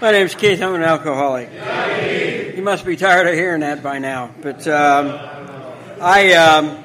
[0.00, 0.62] My name's Keith.
[0.62, 1.50] I'm an alcoholic.
[2.56, 4.34] You must be tired of hearing that by now.
[4.40, 5.08] But um,
[6.00, 6.82] I, um,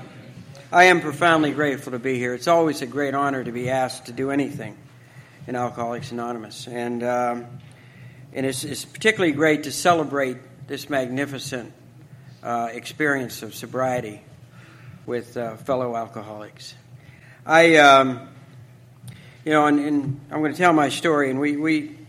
[0.69, 2.33] I am profoundly grateful to be here.
[2.33, 4.77] It's always a great honor to be asked to do anything
[5.47, 7.45] in Alcoholics Anonymous, and um,
[8.33, 11.71] and it's, it's, particularly great to celebrate this magnificent
[12.43, 14.21] uh, experience of sobriety
[15.05, 16.73] with uh, fellow alcoholics.
[17.45, 18.27] I, um,
[19.45, 22.04] you know, and, and I'm going to tell my story, and we, we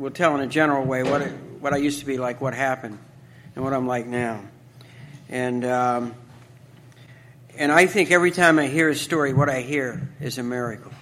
[0.00, 2.54] will tell in a general way what it, what I used to be like, what
[2.54, 2.98] happened,
[3.54, 4.40] and what I'm like now.
[5.28, 6.14] And um,
[7.56, 10.92] and I think every time I hear a story, what I hear is a miracle.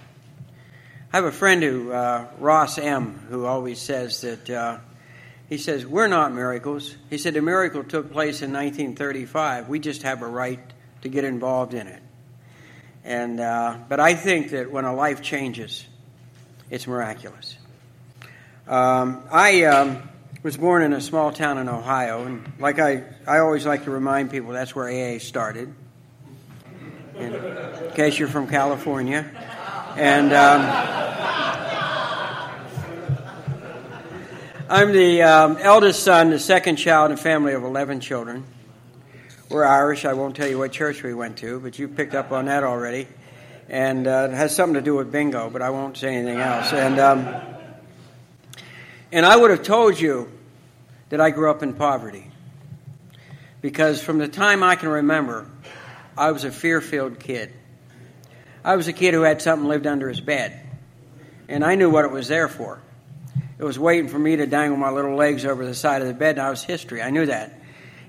[1.13, 4.77] I have a friend who uh, Ross M, who always says that uh,
[5.47, 6.93] he says we're not miracles.
[7.09, 9.69] He said a miracle took place in 1935.
[9.69, 10.59] We just have a right
[11.03, 12.03] to get involved in it.
[13.05, 15.85] And uh, but I think that when a life changes,
[16.69, 17.55] it's miraculous.
[18.69, 20.07] Um, I um,
[20.43, 23.89] was born in a small town in Ohio, and like I, I always like to
[23.89, 25.73] remind people, that's where AA started.
[27.17, 29.25] In, case you're from California,
[29.97, 30.61] and um,
[34.69, 38.43] I'm the um, eldest son, the second child in a family of 11 children.
[39.49, 40.05] We're Irish.
[40.05, 42.63] I won't tell you what church we went to, but you picked up on that
[42.63, 43.07] already.
[43.67, 46.71] And uh, it has something to do with bingo, but I won't say anything else.
[46.71, 47.58] And um,
[49.11, 50.31] and I would have told you
[51.09, 52.29] that I grew up in poverty.
[53.61, 55.49] Because from the time I can remember,
[56.17, 57.51] I was a fear filled kid.
[58.63, 60.59] I was a kid who had something lived under his bed.
[61.47, 62.79] And I knew what it was there for.
[63.57, 66.13] It was waiting for me to dangle my little legs over the side of the
[66.13, 67.01] bed, and I was history.
[67.01, 67.51] I knew that.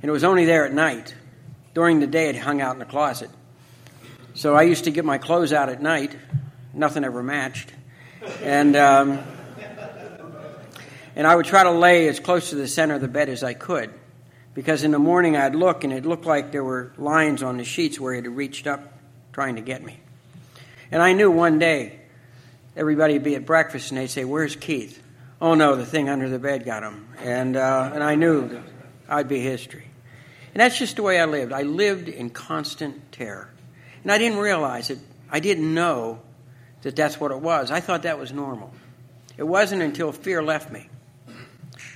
[0.02, 1.14] And it was only there at night.
[1.74, 3.30] During the day, it hung out in the closet.
[4.34, 6.14] So I used to get my clothes out at night.
[6.74, 7.72] Nothing ever matched.
[8.42, 8.76] And.
[8.76, 9.24] Um,
[11.16, 13.42] and I would try to lay as close to the center of the bed as
[13.42, 13.92] I could.
[14.54, 17.64] Because in the morning I'd look and it looked like there were lines on the
[17.64, 18.92] sheets where it had reached up
[19.32, 19.98] trying to get me.
[20.90, 22.00] And I knew one day
[22.76, 25.00] everybody would be at breakfast and they'd say, Where's Keith?
[25.40, 27.08] Oh no, the thing under the bed got him.
[27.18, 28.62] And, uh, and I knew
[29.08, 29.86] I'd be history.
[30.52, 31.52] And that's just the way I lived.
[31.52, 33.48] I lived in constant terror.
[34.02, 34.98] And I didn't realize it.
[35.30, 36.20] I didn't know
[36.82, 37.70] that that's what it was.
[37.70, 38.72] I thought that was normal.
[39.36, 40.89] It wasn't until fear left me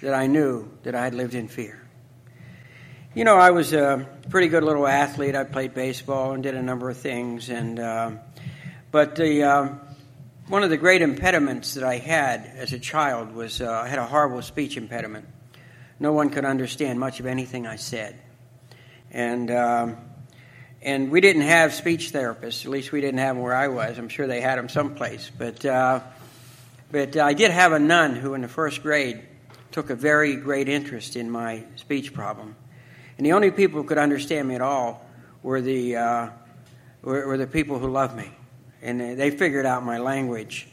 [0.05, 1.81] that I knew that I had lived in fear.
[3.15, 5.35] You know, I was a pretty good little athlete.
[5.35, 8.11] I played baseball and did a number of things, and uh,
[8.91, 9.69] but the uh,
[10.49, 13.99] one of the great impediments that I had as a child was uh, I had
[13.99, 15.27] a horrible speech impediment.
[15.99, 18.21] No one could understand much of anything I said,
[19.11, 19.97] and um,
[20.83, 22.67] and we didn't have speech therapists.
[22.67, 23.97] At least we didn't have them where I was.
[23.97, 25.65] I'm sure they had them someplace, but.
[25.65, 26.01] Uh,
[26.93, 29.27] but I did have a nun who, in the first grade,
[29.75, 32.55] took a very great interest in my speech problem.
[33.17, 35.05] And the only people who could understand me at all
[35.43, 36.29] were the, uh,
[37.03, 38.31] were, were, the people who loved me.
[38.83, 40.69] And they figured out my language.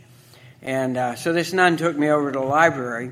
[0.62, 3.12] And uh, so this nun took me over to the library,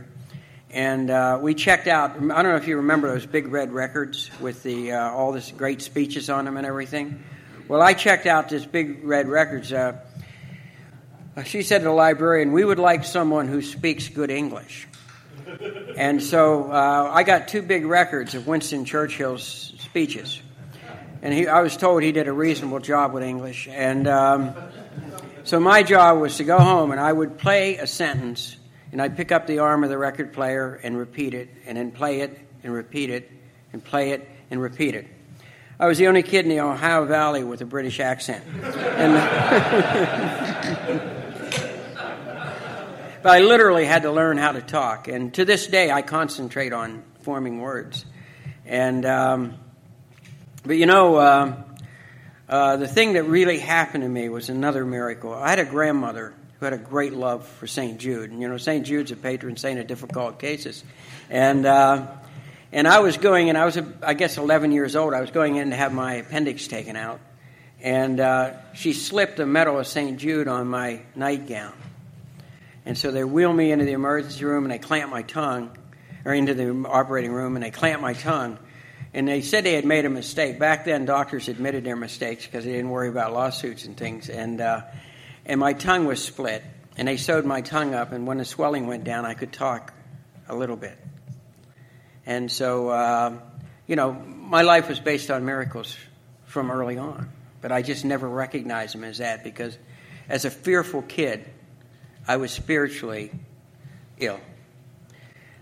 [0.69, 2.11] and uh, we checked out.
[2.11, 5.51] I don't know if you remember those big red records with the uh, all this
[5.51, 7.23] great speeches on them and everything.
[7.67, 9.73] Well, I checked out this big red records.
[9.73, 9.97] Uh,
[11.45, 14.88] she said to the librarian, "We would like someone who speaks good English."
[15.97, 20.41] And so uh, I got two big records of Winston Churchill's speeches.
[21.21, 23.67] And he, I was told he did a reasonable job with English.
[23.69, 24.53] And um,
[25.43, 28.55] so my job was to go home and I would play a sentence
[28.91, 31.91] and I'd pick up the arm of the record player and repeat it, and then
[31.91, 33.29] play it and repeat it,
[33.71, 35.07] and play it and repeat it.
[35.79, 38.43] I was the only kid in the Ohio Valley with a British accent.
[38.63, 39.15] And,
[43.21, 45.09] But I literally had to learn how to talk.
[45.09, 48.05] And to this day, I concentrate on forming words.
[48.65, 49.55] And, um,
[50.63, 51.63] but you know, uh,
[52.47, 55.33] uh, the thing that really happened to me was another miracle.
[55.33, 57.99] I had a grandmother who had a great love for St.
[57.99, 58.31] Jude.
[58.31, 58.85] And, you know, St.
[58.85, 60.83] Jude's a patron saint of difficult cases.
[61.29, 62.07] And, uh,
[62.71, 65.13] and I was going, and I was, I guess, 11 years old.
[65.13, 67.19] I was going in to have my appendix taken out.
[67.81, 70.17] And uh, she slipped a medal of St.
[70.17, 71.73] Jude on my nightgown.
[72.89, 75.77] And so they wheel me into the emergency room and they clamp my tongue,
[76.25, 78.57] or into the operating room and they clamp my tongue.
[79.13, 80.57] And they said they had made a mistake.
[80.57, 84.27] Back then, doctors admitted their mistakes because they didn't worry about lawsuits and things.
[84.27, 84.81] And, uh,
[85.45, 86.63] and my tongue was split.
[86.97, 88.11] And they sewed my tongue up.
[88.11, 89.93] And when the swelling went down, I could talk
[90.47, 90.97] a little bit.
[92.25, 93.37] And so, uh,
[93.85, 95.95] you know, my life was based on miracles
[96.45, 97.29] from early on.
[97.61, 99.77] But I just never recognized them as that because
[100.27, 101.45] as a fearful kid,
[102.29, 103.31] I was spiritually
[104.19, 104.39] ill.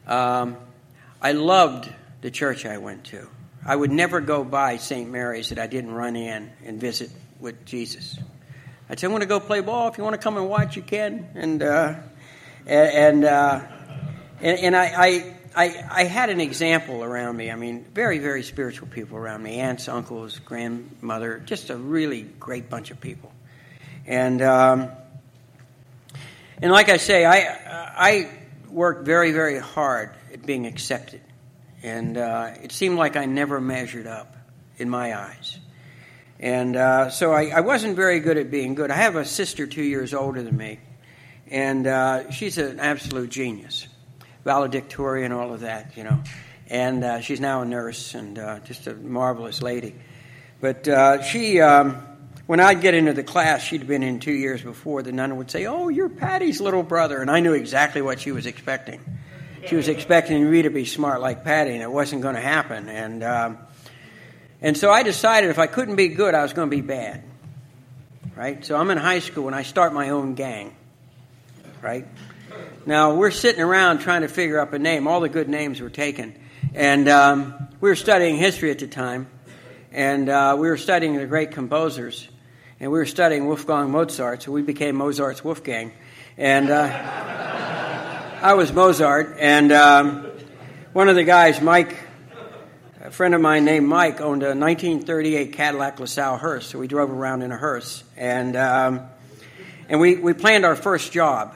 [0.06, 0.58] Um,
[1.22, 3.30] I loved the church I went to.
[3.66, 5.10] I would never go by St.
[5.10, 7.10] Mary's that I didn't run in and visit
[7.40, 8.19] with Jesus.
[8.90, 9.88] I'd say, I want to go play ball.
[9.88, 11.30] If you want to come and watch, you can.
[11.36, 11.96] And, uh,
[12.66, 13.62] and, uh,
[14.42, 17.50] and, and I, I, I, I, had an example around me.
[17.50, 22.69] I mean, very, very spiritual people around me aunts, uncles, grandmother, just a really great
[22.69, 23.31] bunch of people.
[24.06, 24.92] And, um,
[26.62, 27.39] and like I say, I,
[27.95, 28.30] I
[28.69, 31.21] worked very, very hard at being accepted.
[31.83, 34.36] And uh, it seemed like I never measured up
[34.77, 35.59] in my eyes.
[36.39, 38.92] And uh, so I, I, wasn't very good at being good.
[38.92, 40.80] I have a sister two years older than me,
[41.50, 43.88] and uh, she's an absolute genius,
[44.44, 46.21] valedictorian, all of that, you know.
[46.68, 49.95] And uh, she's now a nurse and uh, just a marvelous lady.
[50.62, 52.04] But uh, she, um,
[52.48, 55.52] when I'd get into the class, she'd been in two years before, the nun would
[55.52, 57.22] say, Oh, you're Patty's little brother.
[57.22, 59.00] And I knew exactly what she was expecting.
[59.68, 62.90] She was expecting me to be smart like Patty, and it wasn't going to happen.
[62.90, 63.24] And.
[63.24, 63.58] Um,
[64.62, 67.24] and so I decided if I couldn't be good, I was going to be bad.
[68.36, 68.64] Right?
[68.66, 70.76] So I'm in high school and I start my own gang.
[71.82, 72.08] Right?
[72.86, 75.08] Now we're sitting around trying to figure up a name.
[75.08, 76.36] All the good names were taken.
[76.74, 79.28] And um, we were studying history at the time.
[79.92, 82.28] And uh, we were studying the great composers.
[82.80, 85.92] And we were studying Wolfgang Mozart, so we became Mozart's Wolfgang.
[86.38, 89.38] And uh, I was Mozart.
[89.40, 90.28] And um,
[90.94, 91.96] one of the guys, Mike
[93.08, 97.10] a friend of mine named Mike owned a 1938 Cadillac LaSalle hearse, so we drove
[97.10, 98.04] around in a hearse.
[98.18, 99.08] And, um,
[99.88, 101.56] and we, we planned our first job.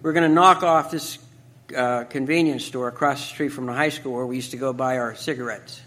[0.00, 1.18] We are going to knock off this
[1.76, 4.72] uh, convenience store across the street from the high school where we used to go
[4.72, 5.80] buy our cigarettes.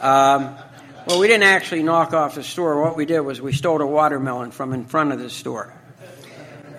[0.00, 0.56] Um,
[1.08, 2.82] well, we didn't actually knock off the store.
[2.82, 5.72] What we did was we stole a watermelon from in front of the store.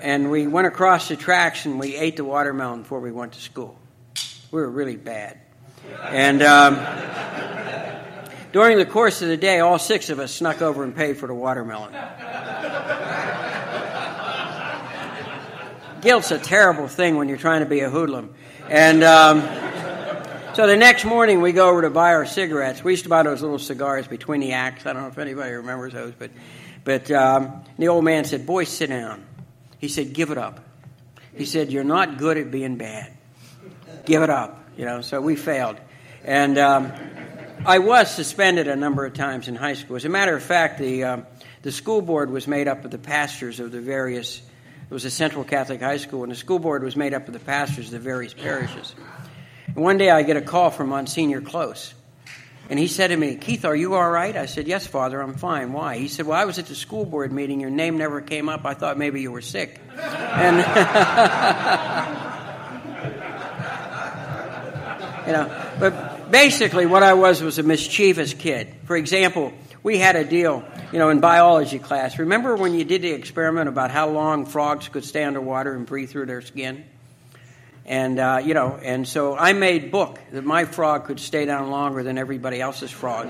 [0.02, 3.42] And we went across the tracks and we ate the watermelon before we went to
[3.42, 3.76] school.
[4.52, 5.40] We were really bad.
[6.04, 6.76] And um,
[8.52, 11.26] during the course of the day, all six of us snuck over and paid for
[11.26, 11.92] the watermelon.
[16.02, 18.36] Guilt's a terrible thing when you're trying to be a hoodlum.
[18.70, 19.42] And um,
[20.60, 22.84] so the next morning, we go over to buy our cigarettes.
[22.84, 24.86] We used to buy those little cigars between the acts.
[24.86, 26.32] I don't know if anybody remembers those, but,
[26.84, 29.26] but um, the old man said, Boy, sit down.
[29.78, 30.60] He said, Give it up.
[31.34, 33.14] He said, You're not good at being bad.
[34.06, 35.78] Give it up you know, so we failed.
[36.24, 36.94] And um,
[37.66, 39.98] I was suspended a number of times in high school.
[39.98, 41.28] As a matter of fact, the, um,
[41.64, 45.12] the school board was made up of the pastors of the various, it was a
[45.12, 47.92] Central Catholic high school, and the school board was made up of the pastors of
[47.92, 48.96] the various parishes.
[49.74, 51.94] One day I get a call from Monsignor Close.
[52.70, 54.38] And he said to me, Keith, are you all right?
[54.38, 55.74] I said, Yes, Father, I'm fine.
[55.74, 55.98] Why?
[55.98, 57.60] He said, Well, I was at the school board meeting.
[57.60, 58.64] Your name never came up.
[58.64, 59.82] I thought maybe you were sick.
[59.98, 60.58] And
[65.26, 65.66] you know.
[65.80, 68.76] But basically, what I was was a mischievous kid.
[68.86, 69.52] For example,
[69.82, 72.20] we had a deal, you know, in biology class.
[72.20, 76.10] Remember when you did the experiment about how long frogs could stay underwater and breathe
[76.10, 76.86] through their skin?
[77.90, 81.72] And, uh, you know, and so I made book that my frog could stay down
[81.72, 83.28] longer than everybody else's frog.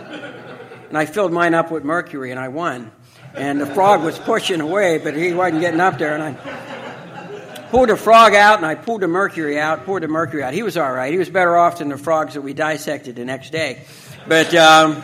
[0.89, 2.91] And I filled mine up with mercury and I won.
[3.35, 6.13] And the frog was pushing away, but he wasn't getting up there.
[6.13, 10.44] And I pulled the frog out and I pulled the mercury out, poured the mercury
[10.44, 10.54] out.
[10.54, 11.13] He was all right.
[11.13, 13.85] He was better off than the frogs that we dissected the next day.
[14.28, 15.01] But, um,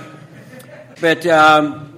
[0.99, 1.94] but, um,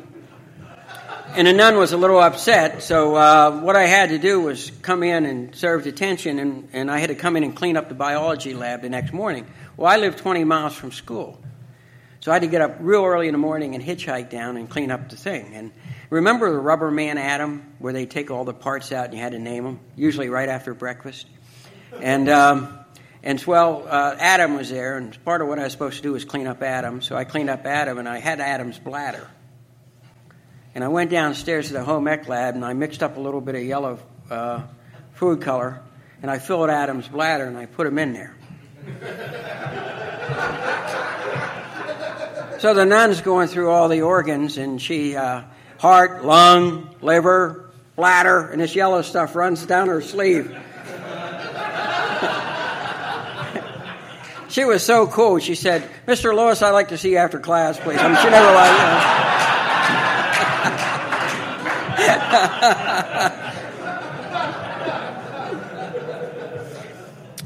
[1.37, 4.71] and the nun was a little upset, so uh, what I had to do was
[4.81, 7.87] come in and serve detention, and, and I had to come in and clean up
[7.87, 9.47] the biology lab the next morning.
[9.77, 11.39] Well, I lived 20 miles from school,
[12.19, 14.69] so I had to get up real early in the morning and hitchhike down and
[14.69, 15.53] clean up the thing.
[15.53, 15.71] And
[16.09, 19.33] Remember the rubber man Adam, where they take all the parts out and you had
[19.33, 21.27] to name them, usually right after breakfast?
[21.99, 22.79] And, um,
[23.23, 26.13] and well, uh, Adam was there, and part of what I was supposed to do
[26.13, 27.01] was clean up Adam.
[27.01, 29.27] So I cleaned up Adam, and I had Adam's bladder.
[30.75, 33.41] And I went downstairs to the home ec lab, and I mixed up a little
[33.41, 34.61] bit of yellow uh,
[35.13, 35.81] food color,
[36.21, 38.35] and I filled Adam's bladder, and I put him in there.
[42.59, 45.43] so the nun's going through all the organs, and she uh,
[45.79, 50.47] heart, lung, liver, bladder, and this yellow stuff runs down her sleeve.
[54.49, 55.39] she was so cool.
[55.39, 56.35] She said, Mr.
[56.35, 57.99] Lewis, I'd like to see you after class, please.
[57.99, 59.26] I mean, she never liked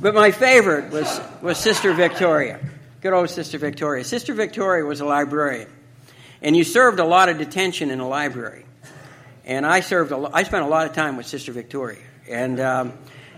[0.01, 2.59] But my favorite was, was Sister Victoria.
[3.01, 4.03] Good old Sister Victoria.
[4.03, 5.69] Sister Victoria was a librarian.
[6.41, 8.65] And you served a lot of detention in a library.
[9.45, 11.99] And I served, a, I spent a lot of time with Sister Victoria.
[12.27, 12.93] And, um,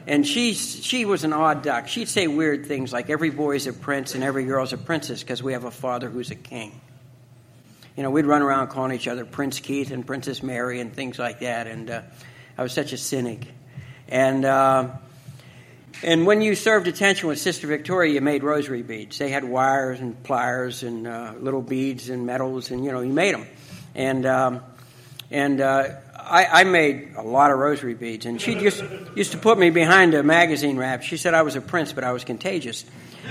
[0.08, 1.88] and she she was an odd duck.
[1.88, 5.42] She'd say weird things like every boy's a prince and every girl's a princess because
[5.42, 6.82] we have a father who's a king.
[7.96, 11.20] You know, we'd run around calling each other Prince Keith and Princess Mary and things
[11.20, 11.68] like that.
[11.68, 12.02] And uh,
[12.58, 13.46] I was such a cynic.
[14.08, 14.90] And uh,
[16.02, 19.18] and when you served attention with Sister Victoria, you made rosary beads.
[19.18, 23.14] They had wires and pliers and uh, little beads and metals, and you know you
[23.14, 23.48] made them.
[23.96, 24.62] And um,
[25.32, 28.84] and uh, I, I, made a lot of rosary beads, and she just
[29.16, 31.04] used to put me behind a magazine wrap.
[31.04, 32.86] She said I was a prince, but I was contagious,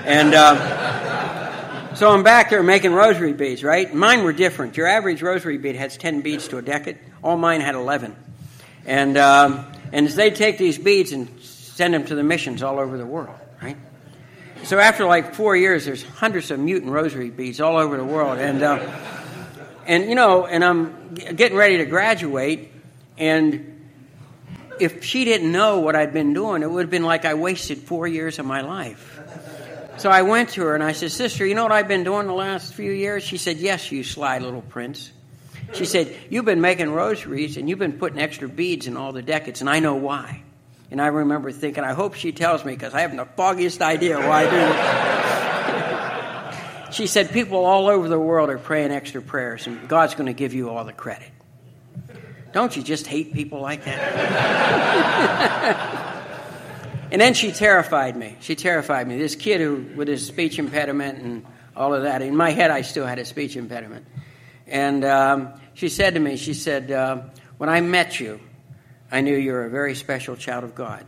[0.04, 1.51] and uh,
[1.94, 3.62] so I'm back there making rosary beads.
[3.62, 3.92] Right?
[3.92, 4.76] Mine were different.
[4.76, 6.98] Your average rosary bead has ten beads to a decade.
[7.22, 8.16] All mine had eleven,
[8.86, 12.98] and um, and they take these beads and send them to the missions all over
[12.98, 13.38] the world.
[13.62, 13.76] Right?
[14.64, 18.38] So after like four years, there's hundreds of mutant rosary beads all over the world,
[18.38, 18.62] and.
[18.62, 19.08] Uh,
[19.86, 22.70] and you know, and I'm getting ready to graduate,
[23.18, 23.90] and
[24.78, 27.78] if she didn't know what I'd been doing, it would have been like I wasted
[27.78, 29.18] four years of my life.
[30.02, 32.26] So I went to her and I said, Sister, you know what I've been doing
[32.26, 33.22] the last few years?
[33.22, 35.12] She said, Yes, you sly little prince.
[35.74, 39.22] She said, You've been making rosaries and you've been putting extra beads in all the
[39.22, 40.42] decades, and I know why.
[40.90, 44.18] And I remember thinking, I hope she tells me because I haven't the foggiest idea
[44.18, 44.50] why I
[46.88, 50.26] do she said, People all over the world are praying extra prayers, and God's going
[50.26, 51.30] to give you all the credit.
[52.52, 54.00] Don't you just hate people like that?
[57.12, 58.38] and then she terrified me.
[58.40, 59.18] She terrified me.
[59.18, 61.44] This kid who, with his speech impediment and
[61.76, 64.06] all of that, in my head, I still had a speech impediment.
[64.66, 67.24] And um, she said to me, she said, uh,
[67.58, 68.40] When I met you,
[69.10, 71.04] I knew you were a very special child of God.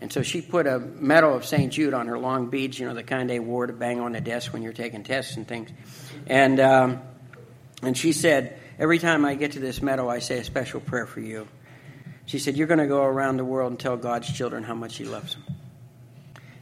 [0.00, 1.72] And so she put a medal of St.
[1.72, 4.20] Jude on her long beads, you know, the kind they wore to bang on the
[4.20, 5.70] desk when you're taking tests and things.
[6.26, 7.00] And, um,
[7.80, 11.06] and she said, Every time I get to this medal, I say a special prayer
[11.06, 11.46] for you.
[12.28, 14.98] She said, You're going to go around the world and tell God's children how much
[14.98, 15.44] He loves them.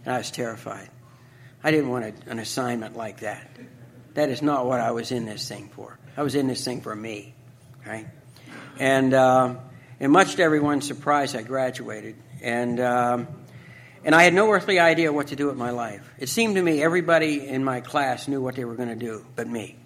[0.04, 0.88] And I was terrified.
[1.62, 3.50] I didn't want a, an assignment like that.
[4.14, 5.98] That is not what I was in this thing for.
[6.16, 7.34] I was in this thing for me,
[7.84, 8.06] right?
[8.78, 9.56] And, uh,
[9.98, 12.14] and much to everyone's surprise, I graduated.
[12.40, 13.26] And, um,
[14.04, 16.08] and I had no earthly idea what to do with my life.
[16.20, 19.26] It seemed to me everybody in my class knew what they were going to do
[19.34, 19.76] but me.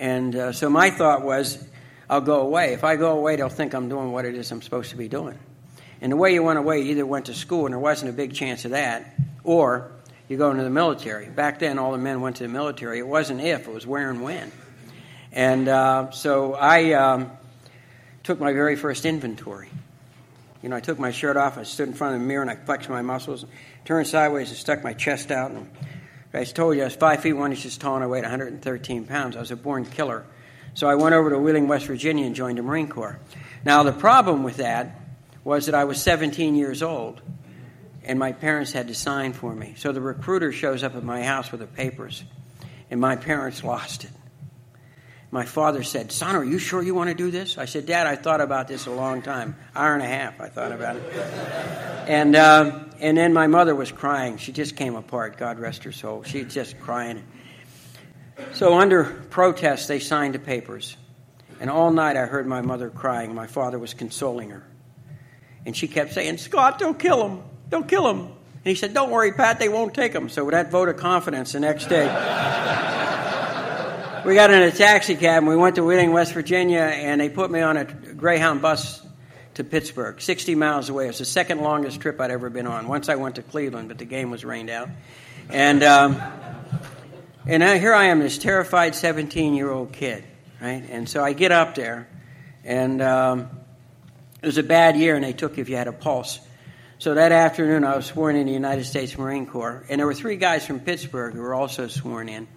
[0.00, 1.64] And uh, so my thought was,
[2.08, 2.72] I'll go away.
[2.72, 5.08] If I go away, they'll think I'm doing what it is I'm supposed to be
[5.08, 5.38] doing.
[6.00, 8.12] And the way you went away, you either went to school, and there wasn't a
[8.12, 9.92] big chance of that, or
[10.28, 11.26] you go into the military.
[11.26, 12.98] Back then, all the men went to the military.
[12.98, 14.52] It wasn't if, it was where and when.
[15.32, 17.30] And uh, so I um,
[18.22, 19.70] took my very first inventory.
[20.62, 22.50] You know, I took my shirt off, I stood in front of the mirror, and
[22.50, 23.44] I flexed my muscles,
[23.84, 25.68] turned sideways, and stuck my chest out, and
[26.34, 29.36] I told you I was five feet one inches tall and I weighed 113 pounds.
[29.36, 30.26] I was a born killer.
[30.74, 33.18] So I went over to Wheeling, West Virginia and joined the Marine Corps.
[33.64, 35.00] Now, the problem with that
[35.44, 37.20] was that I was 17 years old
[38.04, 39.74] and my parents had to sign for me.
[39.78, 42.24] So the recruiter shows up at my house with the papers
[42.90, 44.10] and my parents lost it.
[45.30, 47.58] My father said, Son, are you sure you want to do this?
[47.58, 49.56] I said, Dad, I thought about this a long time.
[49.74, 51.02] Hour and a half, I thought about it.
[52.06, 54.36] and, uh, and then my mother was crying.
[54.36, 56.22] She just came apart, God rest her soul.
[56.22, 57.24] She's just crying.
[58.52, 60.96] So, under protest, they signed the papers.
[61.60, 63.34] And all night I heard my mother crying.
[63.34, 64.64] My father was consoling her.
[65.66, 67.42] And she kept saying, Scott, don't kill him.
[67.70, 68.20] Don't kill him.
[68.20, 70.28] And he said, Don't worry, Pat, they won't take him.
[70.28, 72.06] So, with that vote of confidence the next day,
[74.24, 77.28] we got in a taxi cab and we went to Wheeling, West Virginia, and they
[77.28, 79.04] put me on a Greyhound bus
[79.54, 81.08] to Pittsburgh, 60 miles away.
[81.08, 82.88] It's the second longest trip I'd ever been on.
[82.88, 84.88] Once I went to Cleveland, but the game was rained out.
[85.50, 86.20] And, um,
[87.46, 90.24] and here I am, this terrified 17 year old kid,
[90.60, 90.82] right?
[90.88, 92.08] And so I get up there,
[92.64, 93.50] and um,
[94.42, 96.40] it was a bad year, and they took if you had a pulse.
[96.98, 100.14] So that afternoon, I was sworn in the United States Marine Corps, and there were
[100.14, 102.48] three guys from Pittsburgh who were also sworn in.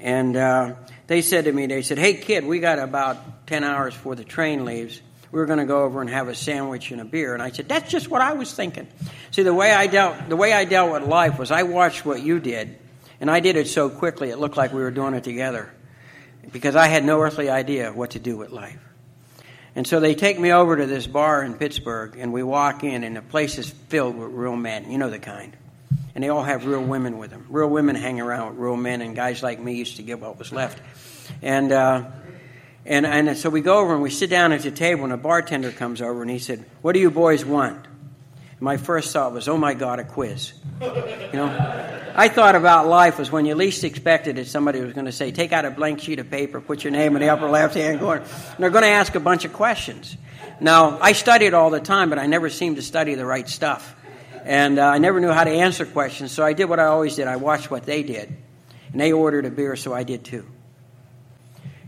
[0.00, 0.74] And uh,
[1.06, 4.24] they said to me, they said, hey, kid, we got about 10 hours before the
[4.24, 5.00] train leaves.
[5.32, 7.34] We are going to go over and have a sandwich and a beer.
[7.34, 8.86] And I said, that's just what I was thinking.
[9.32, 12.22] See, the way I dealt, the way I dealt with life was I watched what
[12.22, 12.78] you did,
[13.20, 15.72] and I did it so quickly it looked like we were doing it together
[16.52, 18.80] because I had no earthly idea what to do with life.
[19.76, 23.02] And so they take me over to this bar in Pittsburgh, and we walk in,
[23.02, 24.88] and the place is filled with real men.
[24.90, 25.56] You know the kind
[26.14, 27.46] and they all have real women with them.
[27.48, 30.38] Real women hang around with real men, and guys like me used to get what
[30.38, 30.80] was left.
[31.42, 32.04] And uh,
[32.86, 35.16] and and so we go over and we sit down at the table, and a
[35.16, 37.86] bartender comes over and he said, "What do you boys want?"
[38.60, 40.88] My first thought was, "Oh my God, a quiz." You
[41.32, 45.12] know, I thought about life was when you least expected it, somebody was going to
[45.12, 48.00] say, "Take out a blank sheet of paper, put your name in the upper left-hand
[48.00, 50.16] corner," and they're going to ask a bunch of questions.
[50.60, 53.94] Now, I studied all the time, but I never seemed to study the right stuff.
[54.44, 57.16] And uh, I never knew how to answer questions, so I did what I always
[57.16, 57.26] did.
[57.26, 58.34] I watched what they did.
[58.92, 60.46] And they ordered a beer, so I did too.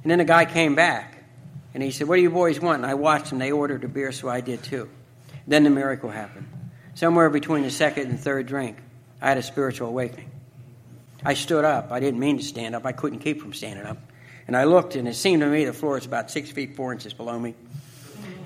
[0.02, 1.22] And then a guy came back,
[1.74, 2.82] and he said, What do you boys want?
[2.82, 3.38] And I watched them.
[3.38, 4.88] They ordered a beer, so I did too.
[5.46, 6.48] Then the miracle happened.
[6.96, 8.78] Somewhere between the second and third drink,
[9.20, 10.30] I had a spiritual awakening.
[11.22, 11.92] I stood up.
[11.92, 12.86] I didn't mean to stand up.
[12.86, 13.98] I couldn't keep from standing up.
[14.46, 16.94] And I looked, and it seemed to me the floor is about six feet four
[16.94, 17.54] inches below me.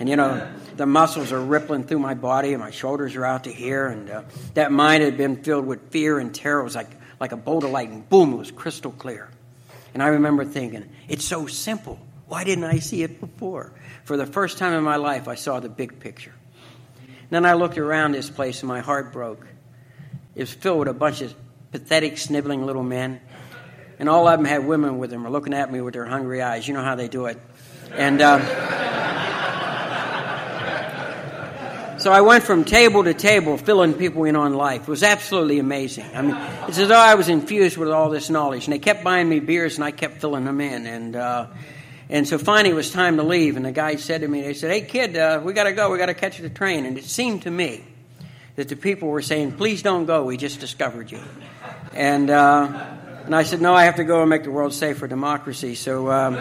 [0.00, 3.45] And you know, the muscles are rippling through my body, and my shoulders are out
[3.45, 3.87] to here.
[3.87, 4.23] And uh,
[4.54, 6.59] that mind had been filled with fear and terror.
[6.59, 6.90] It was like,
[7.21, 8.00] like a bolt of lightning.
[8.09, 9.30] Boom, it was crystal clear.
[9.95, 12.00] And I remember thinking, it's so simple.
[12.26, 13.73] Why didn't I see it before?
[14.02, 16.33] For the first time in my life, I saw the big picture.
[17.31, 19.47] Then I looked around this place, and my heart broke.
[20.35, 21.35] It was filled with a bunch of
[21.73, 23.21] pathetic, sniveling little men.
[23.99, 26.43] And all of them had women with them, or looking at me with their hungry
[26.43, 26.67] eyes.
[26.67, 27.39] You know how they do it.
[27.93, 28.21] And.
[28.21, 28.77] Uh,
[32.01, 34.85] So I went from table to table, filling people in on life.
[34.85, 36.07] It was absolutely amazing.
[36.15, 36.35] I mean,
[36.67, 38.65] it's as though I was infused with all this knowledge.
[38.65, 40.87] And they kept buying me beers, and I kept filling them in.
[40.87, 41.49] And uh,
[42.11, 43.57] and so finally, it was time to leave.
[43.57, 45.90] And the guy said to me, "They said, hey kid, uh, we got to go.
[45.90, 47.85] We got to catch the train." And it seemed to me
[48.57, 50.25] that the people were saying, "Please don't go.
[50.25, 51.21] We just discovered you."
[51.95, 52.87] And uh,
[53.25, 55.75] and I said, "No, I have to go and make the world safe for democracy."
[55.75, 56.11] So.
[56.11, 56.38] Um,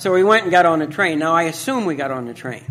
[0.00, 1.18] so we went and got on the train.
[1.18, 2.64] Now I assume we got on the train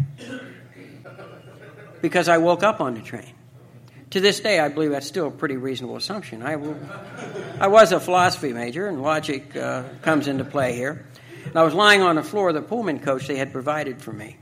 [2.02, 3.34] because I woke up on the train.
[4.12, 6.42] To this day, I believe that's still a pretty reasonable assumption.
[6.42, 6.54] I,
[7.60, 11.06] I was a philosophy major, and logic uh, comes into play here.
[11.46, 14.14] And I was lying on the floor of the Pullman coach they had provided for
[14.14, 14.38] me.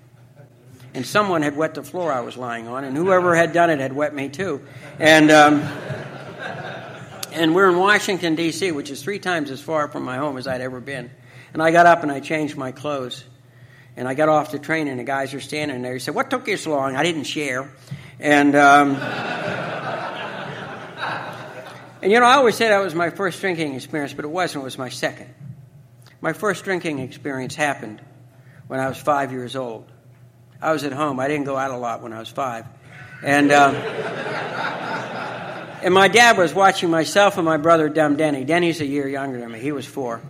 [0.93, 3.79] And someone had wet the floor I was lying on, and whoever had done it
[3.79, 4.61] had wet me too.
[4.99, 5.61] And, um,
[7.31, 10.47] and we're in Washington, D.C., which is three times as far from my home as
[10.47, 11.11] I'd ever been.
[11.53, 13.23] And I got up and I changed my clothes.
[13.95, 15.93] And I got off the train, and the guys are standing there.
[15.93, 16.95] He said, What took you so long?
[16.95, 17.71] I didn't share.
[18.19, 18.95] And, um,
[22.01, 24.61] and you know, I always said that was my first drinking experience, but it wasn't.
[24.61, 25.33] It was my second.
[26.21, 28.01] My first drinking experience happened
[28.67, 29.85] when I was five years old.
[30.61, 31.19] I was at home.
[31.19, 32.65] I didn't go out a lot when I was five.
[33.23, 33.75] And, um,
[35.83, 38.43] and my dad was watching myself and my brother, Dumb Denny.
[38.43, 39.59] Denny's a year younger than me.
[39.59, 40.21] He was four.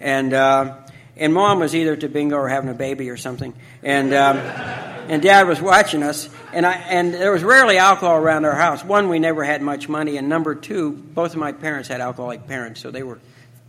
[0.00, 0.76] And, uh,
[1.16, 5.22] and mom was either to bingo or having a baby or something, and um, and
[5.22, 8.84] dad was watching us, and I and there was rarely alcohol around our house.
[8.84, 12.46] One, we never had much money, and number two, both of my parents had alcoholic
[12.48, 13.20] parents, so they were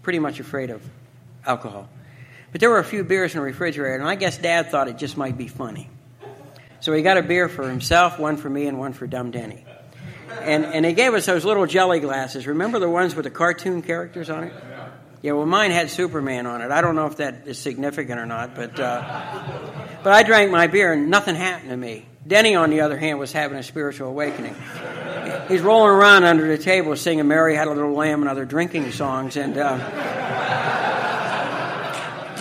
[0.02, 0.82] pretty much afraid of
[1.46, 1.90] alcohol.
[2.52, 4.98] But there were a few beers in the refrigerator, and I guess dad thought it
[4.98, 5.90] just might be funny.
[6.80, 9.66] So he got a beer for himself, one for me, and one for Dumb Denny.
[10.42, 12.48] And, and he gave us those little jelly glasses.
[12.48, 14.54] Remember the ones with the cartoon characters on it?
[15.22, 16.72] Yeah, well, mine had Superman on it.
[16.72, 19.02] I don't know if that is significant or not, but uh,
[20.04, 22.06] but I drank my beer and nothing happened to me.
[22.28, 24.56] Denny, on the other hand, was having a spiritual awakening.
[25.48, 28.92] He's rolling around under the table singing "Mary Had a Little Lamb" and other drinking
[28.92, 29.58] songs, and.
[29.58, 30.92] Uh,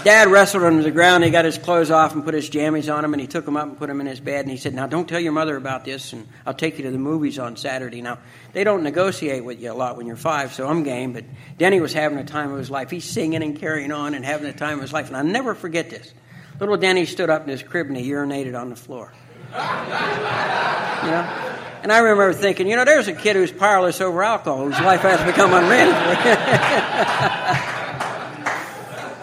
[0.04, 1.24] Dad wrestled him to the ground.
[1.24, 3.56] He got his clothes off and put his jammies on him, and he took him
[3.56, 4.42] up and put him in his bed.
[4.42, 6.90] And he said, "Now, don't tell your mother about this, and I'll take you to
[6.90, 8.18] the movies on Saturday." Now,
[8.52, 11.14] they don't negotiate with you a lot when you're five, so I'm game.
[11.14, 11.24] But
[11.56, 12.90] Denny was having a time of his life.
[12.90, 15.08] He's singing and carrying on and having a time of his life.
[15.08, 16.12] And I'll never forget this.
[16.60, 19.10] Little Denny stood up in his crib and he urinated on the floor.
[19.52, 21.44] you know?
[21.82, 25.00] And I remember thinking, you know, there's a kid who's powerless over alcohol, whose life
[25.00, 26.14] has become unmanageable.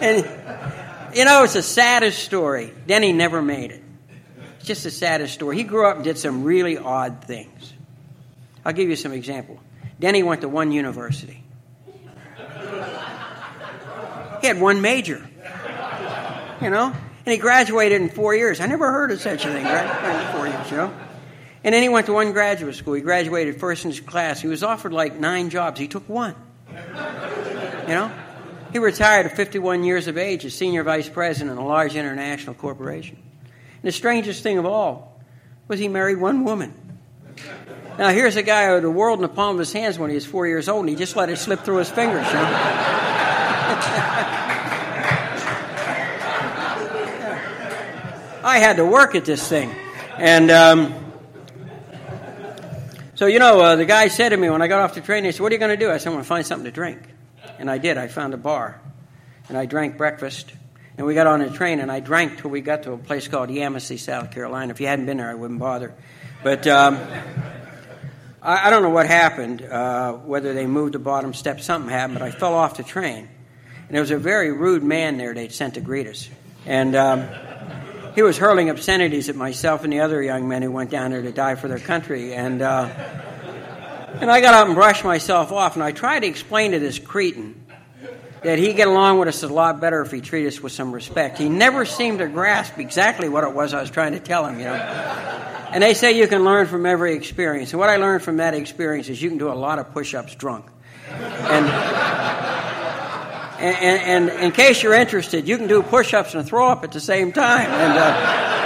[0.00, 0.41] and
[1.14, 2.72] you know, it's the saddest story.
[2.86, 3.82] Denny never made it.
[4.58, 5.56] It's just the saddest story.
[5.56, 7.72] He grew up and did some really odd things.
[8.64, 9.58] I'll give you some example.
[9.98, 11.42] Denny went to one university.
[14.40, 15.28] He had one major.
[16.60, 16.94] You know?
[17.24, 18.60] And he graduated in four years.
[18.60, 20.32] I never heard of such a thing, right?
[20.34, 20.94] Four years, you know?
[21.64, 22.94] And then he went to one graduate school.
[22.94, 24.40] He graduated first in his class.
[24.40, 25.78] He was offered like nine jobs.
[25.78, 26.34] He took one.
[26.68, 26.74] You
[27.94, 28.10] know?
[28.72, 32.54] He retired at 51 years of age as senior vice president in a large international
[32.54, 33.16] corporation.
[33.16, 35.20] And the strangest thing of all
[35.68, 36.74] was he married one woman.
[37.98, 40.14] Now, here's a guy with the world in the palm of his hands when he
[40.14, 42.26] was four years old, and he just let it slip through his fingers.
[42.26, 42.40] You know?
[48.44, 49.74] I had to work at this thing.
[50.16, 50.94] And um,
[53.14, 55.24] so, you know, uh, the guy said to me when I got off the train,
[55.24, 55.90] he said, What are you going to do?
[55.90, 57.11] I said, I'm going to find something to drink.
[57.62, 57.96] And I did.
[57.96, 58.80] I found a bar.
[59.48, 60.52] And I drank breakfast.
[60.98, 63.28] And we got on a train, and I drank till we got to a place
[63.28, 64.72] called Yemassee, South Carolina.
[64.72, 65.94] If you hadn't been there, I wouldn't bother.
[66.42, 66.98] But um,
[68.42, 72.18] I, I, don't know what happened, uh, whether they moved the bottom step, something happened,
[72.18, 73.28] but I fell off the train.
[73.86, 76.28] And there was a very rude man there they'd sent to greet us.
[76.66, 77.28] And, um,
[78.16, 81.22] he was hurling obscenities at myself and the other young men who went down there
[81.22, 82.34] to die for their country.
[82.34, 82.88] And, uh,
[84.20, 86.98] and I got up and brushed myself off, and I tried to explain to this
[86.98, 87.62] cretin
[88.42, 90.92] that he'd get along with us a lot better if he treated us with some
[90.92, 91.38] respect.
[91.38, 94.58] He never seemed to grasp exactly what it was I was trying to tell him,
[94.58, 94.74] you know.
[94.74, 97.72] And they say you can learn from every experience.
[97.72, 100.14] And what I learned from that experience is you can do a lot of push
[100.14, 100.66] ups drunk.
[101.08, 101.66] And,
[103.58, 106.84] and, and, and, in case you're interested, you can do push ups and throw up
[106.84, 107.70] at the same time.
[107.70, 108.61] And, uh,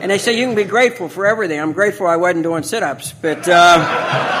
[0.00, 1.60] and they say you can be grateful for everything.
[1.60, 3.48] I'm grateful I wasn't doing sit ups, but.
[3.48, 4.36] Uh,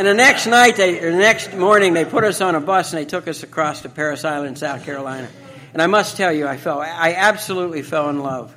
[0.00, 3.02] And the next night, they, the next morning, they put us on a bus and
[3.02, 5.28] they took us across to Parris Island, South Carolina.
[5.74, 8.56] And I must tell you, I fell, I absolutely fell in love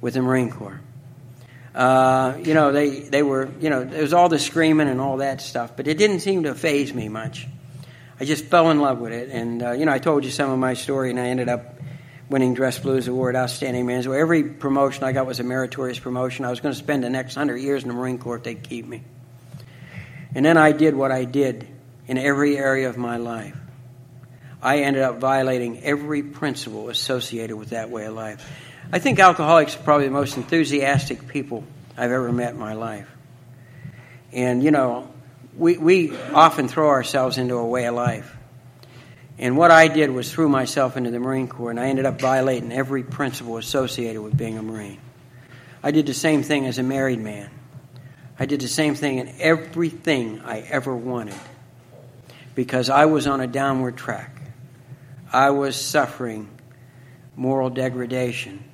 [0.00, 0.80] with the Marine Corps.
[1.74, 5.16] Uh, you know, they, they were, you know, there was all the screaming and all
[5.16, 7.48] that stuff, but it didn't seem to faze me much.
[8.20, 9.30] I just fell in love with it.
[9.30, 11.75] And, uh, you know, I told you some of my story, and I ended up
[12.28, 14.02] winning Dress Blues Award, Outstanding Man.
[14.02, 16.44] So every promotion I got was a meritorious promotion.
[16.44, 18.62] I was going to spend the next hundred years in the Marine Corps if they'd
[18.62, 19.02] keep me.
[20.34, 21.66] And then I did what I did
[22.06, 23.56] in every area of my life.
[24.62, 28.44] I ended up violating every principle associated with that way of life.
[28.92, 31.64] I think alcoholics are probably the most enthusiastic people
[31.96, 33.08] I've ever met in my life.
[34.32, 35.08] And, you know,
[35.56, 38.35] we, we often throw ourselves into a way of life.
[39.38, 42.20] And what I did was threw myself into the Marine Corps, and I ended up
[42.20, 45.00] violating every principle associated with being a Marine.
[45.82, 47.50] I did the same thing as a married man.
[48.38, 51.34] I did the same thing in everything I ever wanted
[52.54, 54.40] because I was on a downward track.
[55.32, 56.48] I was suffering
[57.34, 58.64] moral degradation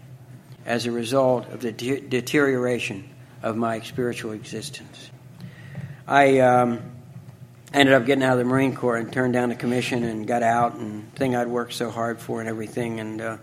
[0.64, 3.08] as a result of the de- deterioration
[3.42, 5.10] of my spiritual existence.
[6.06, 6.80] I um,
[7.74, 10.42] ended up getting out of the Marine Corps and turned down the commission and got
[10.42, 13.36] out and thing I'd worked so hard for and everything and uh,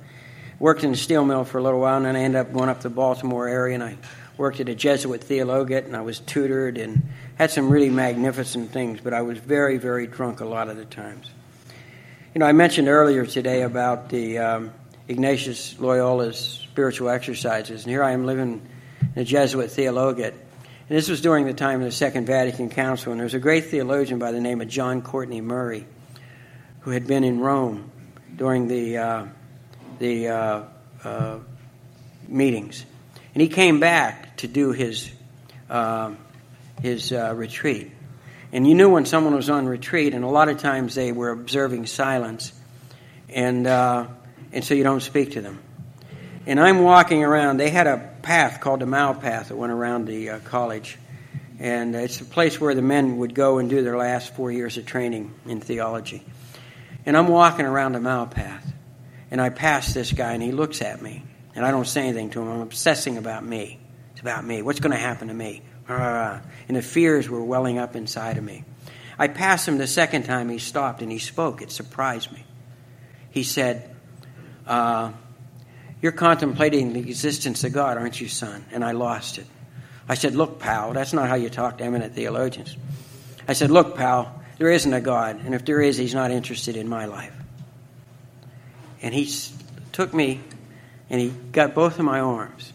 [0.60, 2.70] worked in the steel mill for a little while and then I ended up going
[2.70, 3.98] up to the Baltimore area and I
[4.38, 7.02] worked at a Jesuit theologate and I was tutored and
[7.38, 10.86] had some really magnificent things, but I was very, very drunk a lot of the
[10.86, 11.30] times.
[12.36, 14.74] You know, I mentioned earlier today about the um,
[15.08, 18.62] Ignatius Loyola's spiritual exercises, and here I am living
[19.16, 20.36] in a Jesuit theologate.
[20.90, 23.40] And this was during the time of the Second Vatican Council, and there was a
[23.40, 25.86] great theologian by the name of John Courtney Murray
[26.80, 27.92] who had been in Rome
[28.36, 29.26] during the, uh,
[30.00, 30.64] the uh,
[31.04, 31.40] uh,
[32.28, 32.84] meetings.
[33.36, 35.12] And he came back to do his,
[35.70, 36.16] uh,
[36.82, 37.92] his uh, retreat.
[38.52, 41.30] And you knew when someone was on retreat, and a lot of times they were
[41.30, 42.52] observing silence,
[43.30, 44.08] and, uh,
[44.52, 45.60] and so you don't speak to them.
[46.48, 47.58] And I'm walking around.
[47.58, 50.98] They had a path called the mile Path that went around the uh, college.
[51.60, 54.78] And it's a place where the men would go and do their last four years
[54.78, 56.24] of training in theology.
[57.06, 58.72] And I'm walking around the mile Path,
[59.32, 61.24] and I pass this guy, and he looks at me.
[61.56, 62.48] And I don't say anything to him.
[62.50, 63.80] I'm obsessing about me.
[64.14, 64.62] It's about me.
[64.62, 65.62] What's going to happen to me?
[65.88, 66.42] And
[66.78, 68.64] the fears were welling up inside of me.
[69.18, 70.48] I passed him the second time.
[70.48, 71.62] He stopped and he spoke.
[71.62, 72.46] It surprised me.
[73.32, 73.94] He said,
[74.66, 75.12] uh,
[76.02, 78.66] You're contemplating the existence of God, aren't you, son?
[78.72, 79.46] And I lost it.
[80.08, 82.76] I said, Look, pal, that's not how you talk to eminent theologians.
[83.48, 86.76] I said, Look, pal, there isn't a God, and if there is, he's not interested
[86.76, 87.34] in my life.
[89.02, 89.32] And he
[89.92, 90.42] took me
[91.10, 92.74] and he got both of my arms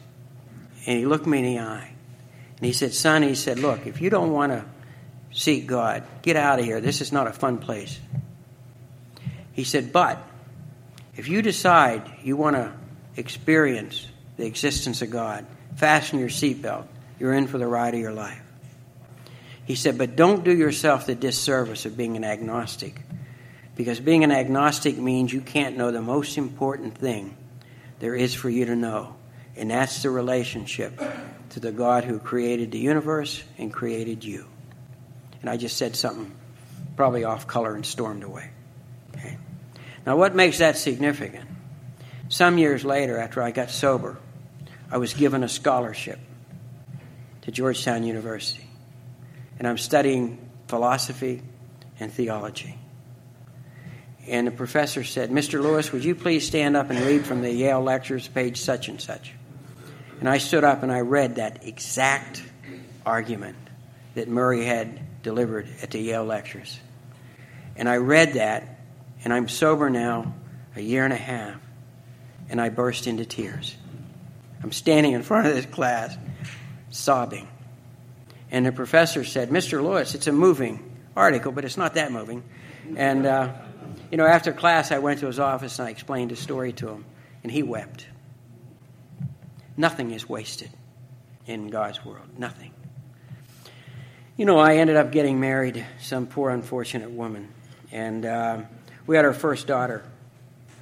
[0.87, 1.91] and he looked me in the eye
[2.57, 4.65] and he said, Son, he said, Look, if you don't want to
[5.33, 6.81] seek God, get out of here.
[6.81, 7.99] This is not a fun place.
[9.53, 10.19] He said, But
[11.17, 12.73] if you decide you want to
[13.17, 15.47] experience the existence of God,
[15.77, 16.87] fasten your seatbelt.
[17.19, 18.41] You're in for the ride of your life.
[19.65, 23.01] He said, But don't do yourself the disservice of being an agnostic.
[23.77, 27.37] Because being an agnostic means you can't know the most important thing
[27.99, 29.17] there is for you to know.
[29.57, 31.01] And that's the relationship
[31.51, 34.47] to the God who created the universe and created you.
[35.41, 36.33] And I just said something
[36.97, 38.51] probably off color and stormed away.
[39.17, 39.39] Okay.
[40.07, 41.49] Now, what makes that significant?
[42.35, 44.17] Some years later, after I got sober,
[44.91, 46.19] I was given a scholarship
[47.43, 48.67] to Georgetown University.
[49.57, 51.43] And I'm studying philosophy
[52.01, 52.77] and theology.
[54.27, 55.63] And the professor said, Mr.
[55.63, 59.01] Lewis, would you please stand up and read from the Yale lectures, page such and
[59.01, 59.33] such?
[60.19, 62.43] And I stood up and I read that exact
[63.07, 63.59] argument
[64.17, 66.81] that Murray had delivered at the Yale lectures.
[67.77, 68.81] And I read that,
[69.23, 70.35] and I'm sober now
[70.75, 71.61] a year and a half,
[72.49, 73.75] and I burst into tears.
[74.63, 76.17] I'm standing in front of this class,
[76.91, 77.49] sobbing.
[78.51, 79.83] And the professor said, Mr.
[79.83, 82.43] Lewis, it's a moving article, but it's not that moving.
[82.97, 83.53] And uh,
[84.11, 86.89] you know, after class, I went to his office and I explained the story to
[86.89, 87.05] him,
[87.43, 88.07] and he wept.
[89.77, 90.71] Nothing is wasted
[91.47, 92.39] in God's world.
[92.39, 92.73] Nothing.
[94.37, 97.49] You know, I ended up getting married some poor, unfortunate woman.
[97.93, 98.63] And uh,
[99.07, 100.05] we had our first daughter.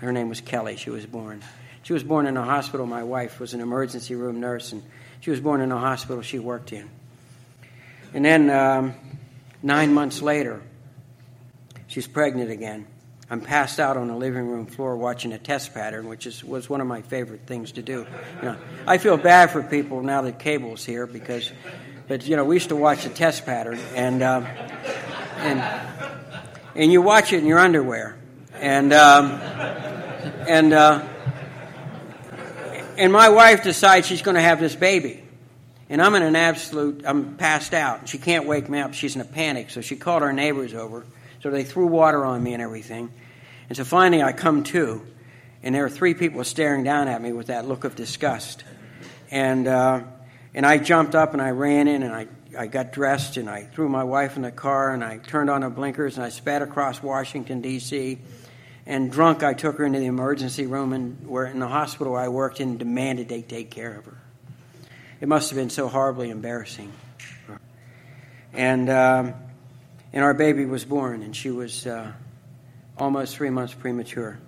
[0.02, 0.74] Her name was Kelly.
[0.74, 1.42] She was born.
[1.84, 2.86] She was born in a hospital.
[2.86, 4.82] My wife was an emergency room nurse, and
[5.20, 6.90] she was born in a hospital she worked in.
[8.12, 8.94] And then um,
[9.62, 10.60] nine months later,
[11.86, 12.86] she's pregnant again.
[13.30, 16.68] I'm passed out on the living room floor watching a test pattern, which is, was
[16.68, 18.04] one of my favorite things to do.
[18.38, 21.50] You know, I feel bad for people now that cable's here because,
[22.08, 24.40] but you know, we used to watch the test pattern, and uh,
[25.38, 25.60] and
[26.74, 28.16] and you watch it in your underwear,
[28.56, 29.40] and um,
[30.48, 31.06] and uh,
[32.98, 35.22] and my wife decides she's going to have this baby,
[35.88, 38.00] and I'm in an absolute, I'm passed out.
[38.00, 38.94] And she can't wake me up.
[38.94, 41.04] She's in a panic, so she called our neighbors over.
[41.42, 43.10] So they threw water on me and everything.
[43.68, 45.04] And so finally I come to,
[45.62, 48.64] and there are three people staring down at me with that look of disgust.
[49.30, 50.02] And, uh,
[50.54, 52.26] and I jumped up and I ran in and I,
[52.56, 55.62] I got dressed and I threw my wife in the car and I turned on
[55.62, 58.18] the blinkers and I sped across Washington, D.C.
[58.86, 62.28] And drunk, I took her into the emergency room and where in the hospital I
[62.28, 64.18] worked and demanded they take care of her.
[65.20, 66.92] It must have been so horribly embarrassing.
[68.52, 69.34] And, um,
[70.12, 72.12] and our baby was born, and she was uh,
[72.98, 74.38] almost three months premature.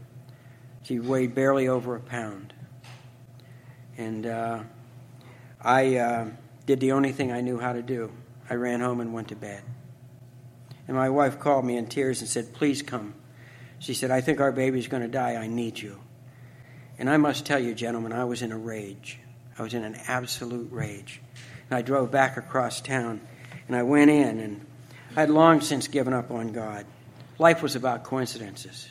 [0.83, 2.53] She weighed barely over a pound.
[3.97, 4.61] And uh,
[5.61, 6.27] I uh,
[6.67, 8.11] did the only thing I knew how to do.
[8.51, 9.63] I ran home and went to bed.
[10.87, 13.15] And my wife called me in tears and said, Please come.
[13.85, 15.35] She said, I think our baby's going to die.
[15.35, 16.01] I need you.
[16.99, 19.19] And I must tell you, gentlemen, I was in a rage.
[19.59, 21.21] I was in an absolute rage.
[21.69, 23.21] And I drove back across town
[23.69, 24.67] and I went in and
[25.15, 26.87] I had long since given up on God.
[27.39, 28.89] Life was about coincidences.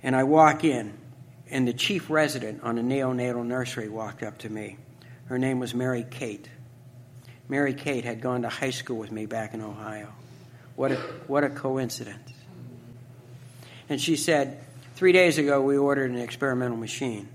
[0.00, 0.96] And I walk in,
[1.50, 4.76] and the chief resident on a neonatal nursery walked up to me.
[5.24, 6.48] Her name was Mary Kate.
[7.48, 10.12] Mary Kate had gone to high school with me back in Ohio.
[10.76, 12.35] What a, what a coincidence.
[13.88, 14.60] And she said,
[14.94, 17.28] Three days ago, we ordered an experimental machine.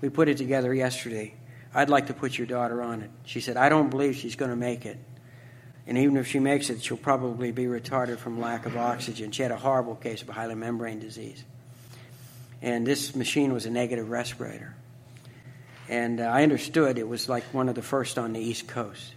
[0.00, 1.34] We put it together yesterday.
[1.74, 3.10] I'd like to put your daughter on it.
[3.24, 4.98] She said, I don't believe she's going to make it.
[5.86, 9.30] And even if she makes it, she'll probably be retarded from lack of oxygen.
[9.30, 11.44] She had a horrible case of hyaline membrane disease.
[12.62, 14.74] And this machine was a negative respirator.
[15.88, 19.14] And uh, I understood it was like one of the first on the East Coast.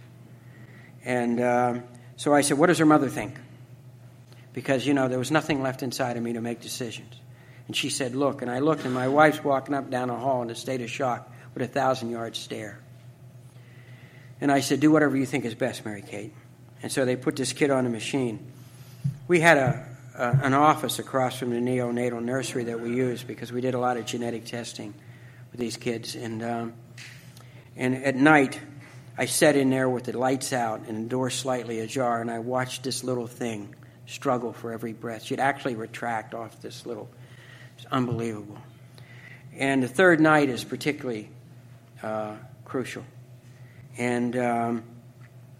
[1.04, 1.80] And uh,
[2.16, 3.36] so I said, What does her mother think?
[4.56, 7.12] Because, you know, there was nothing left inside of me to make decisions.
[7.66, 8.40] And she said, Look.
[8.40, 10.88] And I looked, and my wife's walking up down the hall in a state of
[10.88, 12.80] shock with a thousand yard stare.
[14.40, 16.32] And I said, Do whatever you think is best, Mary Kate.
[16.82, 18.50] And so they put this kid on a machine.
[19.28, 23.52] We had a, a, an office across from the neonatal nursery that we used because
[23.52, 24.94] we did a lot of genetic testing
[25.52, 26.14] with these kids.
[26.14, 26.72] And, um,
[27.76, 28.58] and at night,
[29.18, 32.38] I sat in there with the lights out and the door slightly ajar, and I
[32.38, 33.74] watched this little thing
[34.06, 35.24] struggle for every breath.
[35.24, 37.08] She'd actually retract off this little.
[37.76, 38.58] It's unbelievable.
[39.54, 41.30] And the third night is particularly
[42.02, 43.04] uh, crucial.
[43.98, 44.84] And um,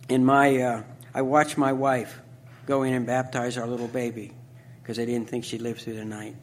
[0.09, 0.83] in my uh,
[1.15, 2.21] I watched my wife
[2.67, 4.33] go in and baptize our little baby
[4.83, 6.37] because I didn't think she'd live through the night.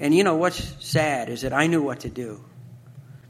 [0.00, 2.44] And you know what's sad is that I knew what to do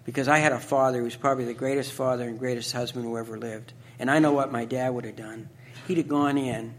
[0.04, 3.18] because I had a father who was probably the greatest father and greatest husband who
[3.18, 3.72] ever lived.
[3.98, 5.48] And I know what my dad would have done.
[5.86, 6.74] He'd have gone in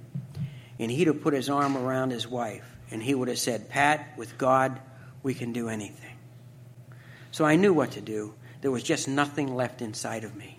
[0.80, 4.14] and he'd have put his arm around his wife and he would have said, Pat,
[4.18, 4.80] with God,
[5.24, 6.16] we can do anything.
[7.32, 8.34] So I knew what to do.
[8.62, 10.58] There was just nothing left inside of me.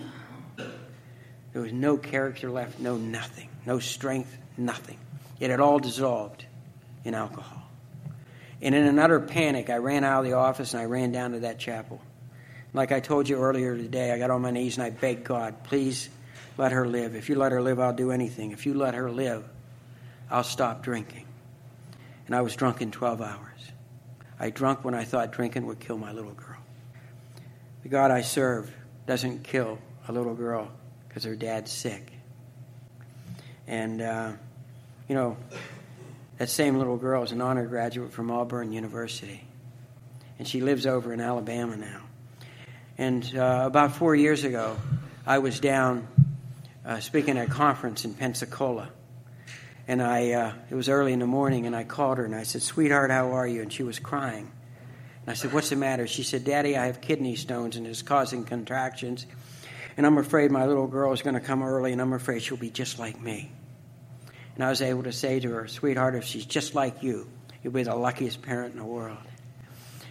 [1.53, 4.99] There was no character left, no nothing, no strength, nothing.
[5.39, 6.45] It had all dissolved
[7.05, 7.63] in alcohol.
[8.61, 11.33] And in an utter panic, I ran out of the office and I ran down
[11.33, 12.01] to that chapel.
[12.73, 15.63] Like I told you earlier today, I got on my knees and I begged God,
[15.65, 16.09] please
[16.59, 17.15] let her live.
[17.15, 18.51] If you let her live, I'll do anything.
[18.51, 19.45] If you let her live,
[20.31, 21.27] I'll stop drinking.
[22.27, 23.73] And I was drunk in 12 hours.
[24.39, 26.57] I drunk when I thought drinking would kill my little girl.
[27.83, 28.75] The God I serve
[29.07, 30.71] doesn't kill a little girl
[31.07, 32.13] because her dad's sick.
[33.67, 34.33] And, uh,
[35.09, 35.37] you know,
[36.39, 39.43] that same little girl is an honor graduate from Auburn University.
[40.39, 42.01] And she lives over in Alabama now.
[42.99, 44.77] And uh, about four years ago,
[45.27, 46.07] I was down
[46.85, 48.89] uh, speaking at a conference in Pensacola.
[49.87, 52.45] And I, uh, it was early in the morning, and I called her and I
[52.45, 53.61] said, Sweetheart, how are you?
[53.63, 54.51] And she was crying.
[55.23, 56.07] And I said, What's the matter?
[56.07, 59.27] She said, Daddy, I have kidney stones and it's causing contractions
[59.97, 62.57] and I'm afraid my little girl is going to come early, and I'm afraid she'll
[62.57, 63.51] be just like me.
[64.55, 67.29] And I was able to say to her, Sweetheart, if she's just like you,
[67.63, 69.19] you'll be the luckiest parent in the world.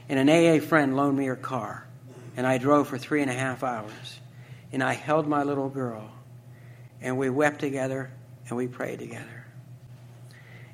[0.10, 1.86] And an AA friend loaned me her car,
[2.38, 4.20] and I drove for three and a half hours.
[4.72, 6.10] And I held my little girl,
[7.02, 8.10] and we wept together,
[8.48, 9.43] and we prayed together.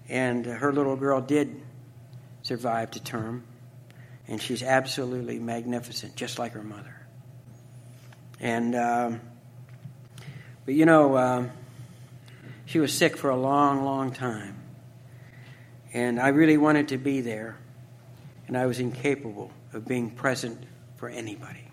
[0.10, 1.62] And her little girl did
[2.42, 3.44] survive to term,
[4.28, 6.96] and she's absolutely magnificent, just like her mother.
[8.40, 9.22] And, um,
[10.66, 11.52] but you know, um,
[12.66, 14.56] she was sick for a long, long time.
[15.94, 17.58] And I really wanted to be there,
[18.48, 20.64] and I was incapable of being present
[20.98, 21.66] for anybody.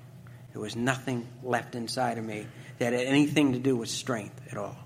[0.52, 2.46] There was nothing left inside of me
[2.78, 4.76] that had anything to do with strength at all.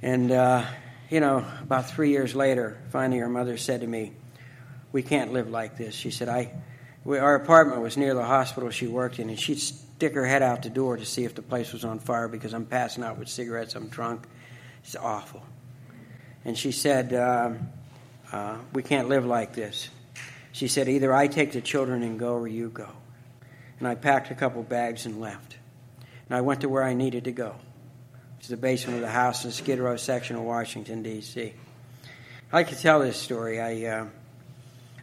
[0.00, 0.64] And, uh,
[1.12, 4.12] you know, about three years later, finally her mother said to me,
[4.92, 5.94] We can't live like this.
[5.94, 6.54] She said, I,
[7.04, 10.40] we, Our apartment was near the hospital she worked in, and she'd stick her head
[10.40, 13.18] out the door to see if the place was on fire because I'm passing out
[13.18, 13.74] with cigarettes.
[13.74, 14.22] I'm drunk.
[14.82, 15.44] It's awful.
[16.46, 17.50] And she said, uh,
[18.32, 19.90] uh, We can't live like this.
[20.52, 22.88] She said, Either I take the children and go or you go.
[23.80, 25.58] And I packed a couple bags and left.
[26.30, 27.56] And I went to where I needed to go,
[28.42, 31.52] is the basement of the house in Skid Row section of Washington, D.C.
[32.52, 33.60] I to tell this story.
[33.60, 34.06] I, uh,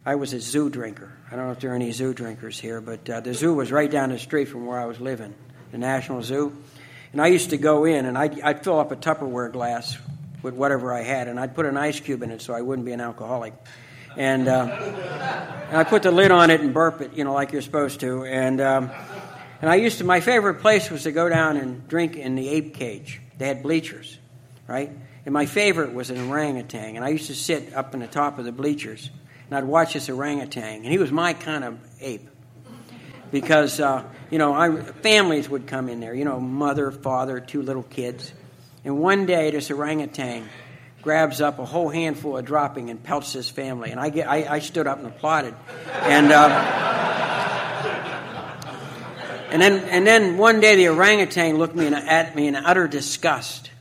[0.05, 1.09] I was a zoo drinker.
[1.31, 3.71] I don't know if there are any zoo drinkers here, but uh, the zoo was
[3.71, 5.33] right down the street from where I was living,
[5.71, 6.53] the National Zoo.
[7.13, 9.97] And I used to go in and I'd, I'd fill up a Tupperware glass
[10.41, 12.85] with whatever I had, and I'd put an ice cube in it so I wouldn't
[12.85, 13.53] be an alcoholic.
[14.17, 14.65] And, uh,
[15.69, 18.01] and I put the lid on it and burp it, you know, like you're supposed
[18.01, 18.25] to.
[18.25, 18.91] And, um,
[19.61, 22.49] and I used to, my favorite place was to go down and drink in the
[22.49, 23.21] ape cage.
[23.39, 24.19] They had bleachers,
[24.67, 24.91] right?
[25.25, 26.95] And my favorite was an orangutan.
[26.95, 29.09] And I used to sit up in the top of the bleachers
[29.49, 30.83] and I'd watch this orangutan.
[30.83, 32.29] And he was my kind of ape.
[33.31, 37.61] Because, uh, you know, I, families would come in there, you know, mother, father, two
[37.61, 38.31] little kids.
[38.83, 40.47] And one day, this orangutan
[41.01, 43.91] grabs up a whole handful of dropping and pelts his family.
[43.91, 45.53] And I, get, I, I stood up and applauded.
[46.01, 47.08] And, uh,
[49.51, 52.87] and, then, and then one day the orangutan looked me in, at me in utter
[52.87, 53.71] disgust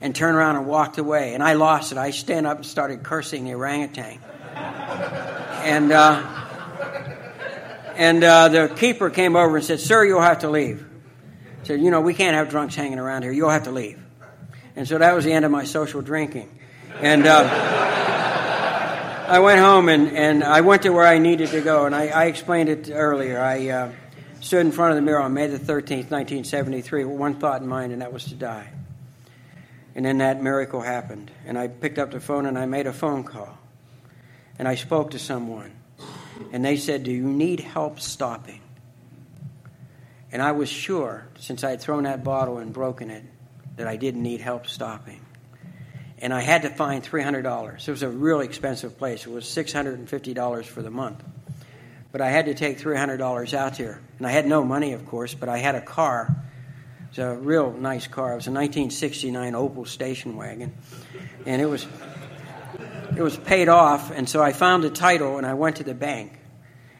[0.00, 1.34] and turned around and walked away.
[1.34, 1.98] And I lost it.
[1.98, 4.18] I stand up and started cursing the orangutan.
[5.64, 6.38] And, uh,
[7.94, 10.86] and uh, the keeper came over and said, Sir, you'll have to leave.
[11.64, 13.32] said, You know, we can't have drunks hanging around here.
[13.32, 14.00] You'll have to leave.
[14.76, 16.56] And so that was the end of my social drinking.
[17.00, 17.48] And uh,
[19.28, 21.86] I went home and, and I went to where I needed to go.
[21.86, 23.40] And I, I explained it earlier.
[23.40, 23.92] I uh,
[24.40, 27.68] stood in front of the mirror on May the 13th, 1973, with one thought in
[27.68, 28.70] mind, and that was to die.
[29.94, 31.30] And then that miracle happened.
[31.44, 33.58] And I picked up the phone and I made a phone call.
[34.56, 35.72] And I spoke to someone.
[36.52, 38.60] And they said, Do you need help stopping?
[40.30, 43.24] And I was sure, since I had thrown that bottle and broken it,
[43.76, 45.24] that I didn't need help stopping.
[46.18, 47.88] And I had to find $300.
[47.88, 49.26] It was a really expensive place.
[49.26, 51.24] It was $650 for the month.
[52.10, 54.00] But I had to take $300 out there.
[54.18, 56.34] And I had no money, of course, but I had a car.
[57.00, 58.32] It was a real nice car.
[58.32, 60.74] It was a 1969 Opel station wagon.
[61.46, 61.86] And it was
[63.16, 65.94] it was paid off, and so I found the title and I went to the
[65.94, 66.38] bank.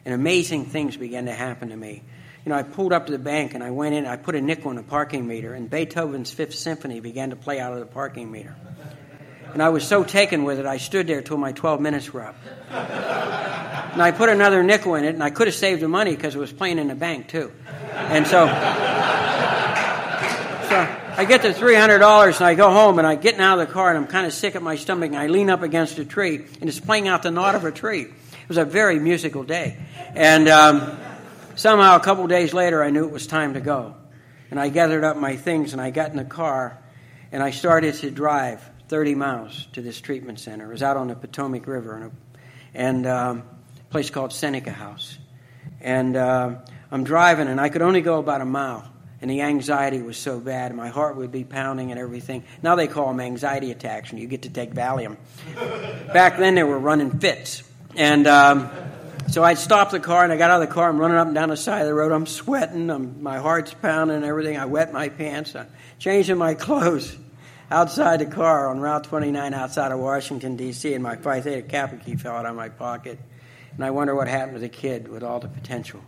[0.03, 2.03] And amazing things began to happen to me
[2.45, 4.41] you know, I pulled up to the bank and I went in, I put a
[4.41, 7.85] nickel in the parking meter, and Beethoven's Fifth Symphony began to play out of the
[7.85, 8.55] parking meter.
[9.53, 12.23] And I was so taken with it, I stood there till my 12 minutes were
[12.23, 12.35] up.
[12.69, 16.35] And I put another nickel in it, and I could have saved the money because
[16.35, 17.51] it was playing in the bank, too.
[17.93, 18.51] And so, so
[21.17, 23.89] I get the $300 and I go home and I get out of the car
[23.89, 26.45] and I'm kind of sick at my stomach and I lean up against a tree
[26.61, 28.03] and it's playing out the knot of a tree.
[28.03, 29.77] It was a very musical day.
[30.15, 30.97] And, um,
[31.59, 33.93] Somehow, a couple days later, I knew it was time to go.
[34.49, 36.81] And I gathered up my things and I got in the car
[37.33, 40.65] and I started to drive 30 miles to this treatment center.
[40.65, 42.11] It was out on the Potomac River in a,
[42.73, 43.43] and um,
[43.79, 45.17] a place called Seneca House.
[45.79, 46.55] And uh,
[46.91, 48.91] I'm driving and I could only go about a mile.
[49.21, 52.45] And the anxiety was so bad, my heart would be pounding and everything.
[52.63, 55.17] Now they call them anxiety attacks, and you get to take Valium.
[56.13, 57.63] Back then, they were running fits.
[57.97, 58.69] And um,
[59.27, 60.87] so I stopped the car and I got out of the car.
[60.87, 62.13] I'm running up and down the side of the road.
[62.13, 62.89] I'm sweating.
[62.89, 64.55] I'm, my heart's pounding and everything.
[64.55, 65.53] I wet my pants.
[65.53, 65.67] I'm
[65.97, 67.17] changing my clothes
[67.71, 70.93] outside the car on Route 29 outside of Washington, D.C.
[70.93, 73.19] And my Phi Theta Kappa key fell out of my pocket.
[73.75, 76.01] And I wonder what happened to the kid with all the potential.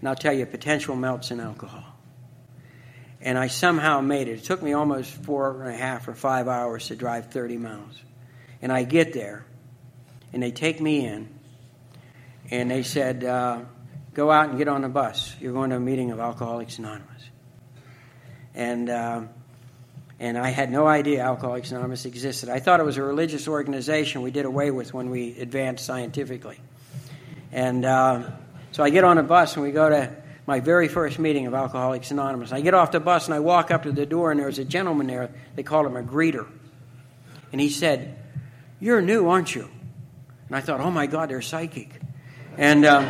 [0.00, 1.84] And I'll tell you, potential melts in alcohol.
[3.20, 4.38] And I somehow made it.
[4.38, 8.02] It took me almost four and a half or five hours to drive 30 miles.
[8.60, 9.44] And I get there,
[10.32, 11.28] and they take me in
[12.50, 13.60] and they said, uh,
[14.14, 15.34] "Go out and get on the bus.
[15.40, 17.22] You're going to a meeting of Alcoholics Anonymous."
[18.54, 19.22] And uh,
[20.22, 22.48] And I had no idea Alcoholics Anonymous existed.
[22.48, 26.60] I thought it was a religious organization we did away with when we advanced scientifically.
[27.50, 28.30] And uh,
[28.70, 30.14] so I get on a bus and we go to
[30.46, 32.52] my very first meeting of Alcoholics Anonymous.
[32.52, 34.64] I get off the bus and I walk up to the door, and there's a
[34.64, 35.28] gentleman there.
[35.56, 36.46] They called him a greeter.
[37.50, 38.16] And he said,
[38.78, 39.68] You're new, aren't you?
[40.46, 42.00] And I thought, Oh my God, they're psychic.
[42.56, 43.02] And um,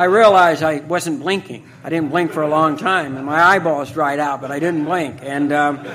[0.00, 1.68] I realized I wasn't blinking.
[1.84, 4.86] I didn't blink for a long time, and my eyeballs dried out, but I didn't
[4.86, 5.18] blink.
[5.20, 5.86] And, um,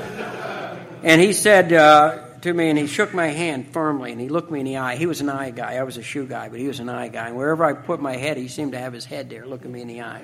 [1.01, 4.51] and he said, uh, to me and he shook my hand firmly and he looked
[4.51, 4.95] me in the eye.
[4.95, 5.77] He was an eye guy.
[5.77, 7.29] I was a shoe guy, but he was an eye guy.
[7.29, 9.81] And wherever I put my head, he seemed to have his head there looking me
[9.81, 10.21] in the eye.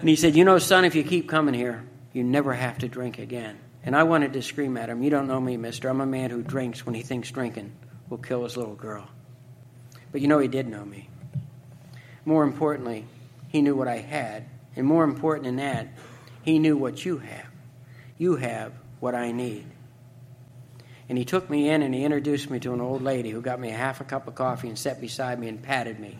[0.00, 2.88] And he said, You know, son, if you keep coming here, you never have to
[2.88, 3.58] drink again.
[3.82, 5.88] And I wanted to scream at him, You don't know me, mister.
[5.88, 7.72] I'm a man who drinks when he thinks drinking
[8.10, 9.08] will kill his little girl.
[10.12, 11.08] But you know, he did know me.
[12.28, 13.06] More importantly,
[13.48, 14.44] he knew what I had.
[14.76, 15.88] And more important than that,
[16.42, 17.46] he knew what you have.
[18.18, 19.64] You have what I need.
[21.08, 23.58] And he took me in and he introduced me to an old lady who got
[23.58, 26.18] me a half a cup of coffee and sat beside me and patted me.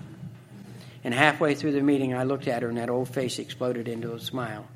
[1.05, 4.15] And halfway through the meeting, I looked at her and that old face exploded into
[4.15, 4.67] a smile.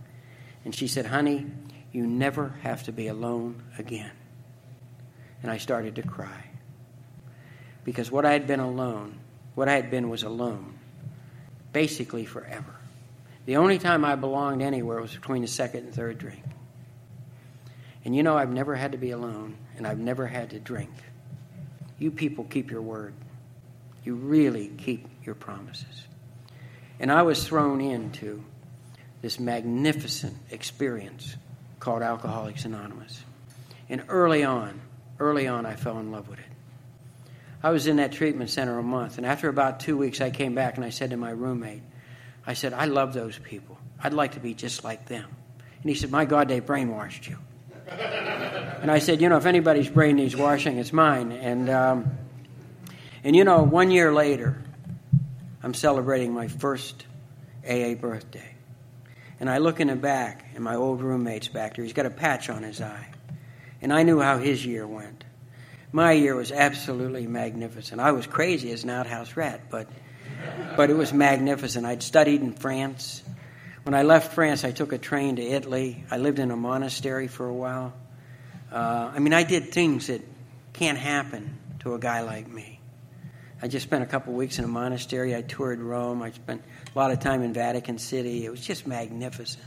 [0.66, 1.46] And she said, Honey,
[1.92, 4.12] you never have to be alone again.
[5.42, 6.44] And I started to cry.
[7.86, 9.18] Because what I had been alone,
[9.54, 10.71] what I had been was alone,
[11.72, 12.74] basically forever.
[13.46, 16.44] The only time I belonged anywhere was between the second and third drink.
[18.04, 20.90] And you know, I've never had to be alone, and I've never had to drink.
[21.98, 23.14] You people keep your word.
[24.04, 26.06] You really keep your promises.
[26.98, 28.44] And I was thrown into
[29.22, 31.36] this magnificent experience
[31.78, 33.22] called Alcoholics Anonymous.
[33.88, 34.80] And early on,
[35.20, 36.44] early on, I fell in love with it.
[37.62, 40.54] I was in that treatment center a month, and after about two weeks, I came
[40.54, 41.82] back and I said to my roommate,
[42.46, 43.78] I said, I love those people.
[44.02, 45.28] I'd like to be just like them.
[45.82, 47.38] And he said, My God, they brainwashed you.
[47.88, 51.30] And I said, you know, if anybody's brain needs washing, it's mine.
[51.30, 52.10] And, um,
[53.22, 54.60] and you know, one year later,
[55.62, 57.04] I'm celebrating my first
[57.68, 58.54] AA birthday.
[59.38, 61.84] And I look in the back, and my old roommate's back there.
[61.84, 63.08] He's got a patch on his eye.
[63.80, 65.24] And I knew how his year went.
[65.95, 68.01] My year was absolutely magnificent.
[68.01, 69.88] I was crazy as an outhouse rat, but,
[70.74, 71.84] but it was magnificent.
[71.84, 73.22] I'd studied in France.
[73.82, 76.03] When I left France, I took a train to Italy.
[76.11, 77.93] I lived in a monastery for a while.
[78.72, 80.22] Uh, I mean, I did things that
[80.72, 82.80] can't happen to a guy like me.
[83.61, 85.36] I just spent a couple weeks in a monastery.
[85.36, 86.22] I toured Rome.
[86.22, 86.62] I spent
[86.95, 88.47] a lot of time in Vatican City.
[88.47, 89.64] It was just magnificent.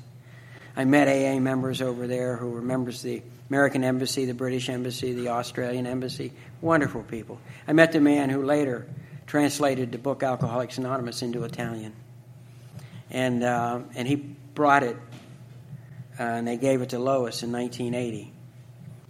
[0.76, 4.70] I met AA members over there who were members of the American Embassy, the British
[4.70, 6.34] Embassy, the Australian Embassy.
[6.62, 7.40] Wonderful people.
[7.68, 8.88] I met the man who later
[9.28, 11.94] translated the book Alcoholics Anonymous into Italian
[13.10, 14.98] and uh, and he brought it,
[16.20, 18.32] uh, and they gave it to Lois in 1980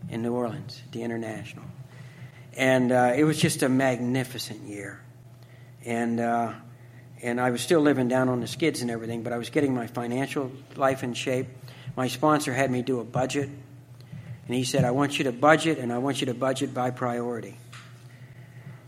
[0.09, 1.65] in New Orleans, the International,
[2.55, 5.01] and uh, it was just a magnificent year,
[5.85, 6.53] and uh,
[7.21, 9.73] and I was still living down on the skids and everything, but I was getting
[9.73, 11.47] my financial life in shape.
[11.95, 13.49] My sponsor had me do a budget,
[14.45, 16.91] and he said, "I want you to budget, and I want you to budget by
[16.91, 17.57] priority."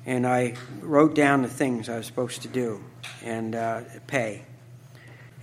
[0.08, 2.82] And I wrote down the things I was supposed to do
[3.26, 4.46] and uh, pay.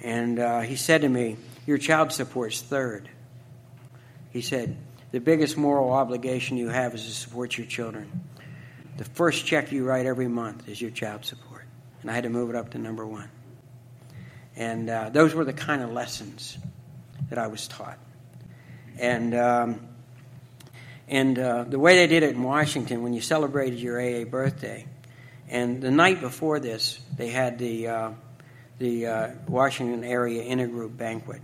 [0.02, 1.36] And uh, he said to me,
[1.66, 3.10] Your child support's third.
[4.30, 4.74] He said,
[5.12, 8.24] The biggest moral obligation you have is to support your children.
[8.96, 11.66] The first check you write every month is your child support.
[12.00, 13.28] And I had to move it up to number one.
[14.56, 16.56] And uh, those were the kind of lessons
[17.28, 17.98] that I was taught.
[18.98, 19.88] And, um,
[21.08, 24.86] and uh, the way they did it in Washington, when you celebrated your AA birthday,
[25.48, 28.10] and the night before this, they had the uh,
[28.78, 31.40] the uh, Washington area intergroup banquet.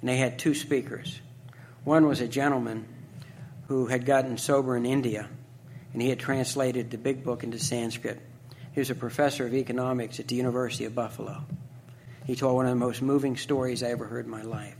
[0.00, 1.20] And they had two speakers.
[1.84, 2.86] One was a gentleman
[3.68, 5.28] who had gotten sober in India,
[5.92, 8.20] and he had translated the big book into Sanskrit.
[8.72, 11.44] He was a professor of economics at the University of Buffalo.
[12.26, 14.76] He told one of the most moving stories I ever heard in my life.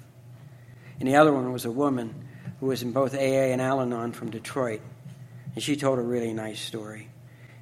[0.98, 2.23] And the other one was a woman
[2.64, 4.80] who was in both AA and Al Anon from Detroit,
[5.54, 7.10] and she told a really nice story.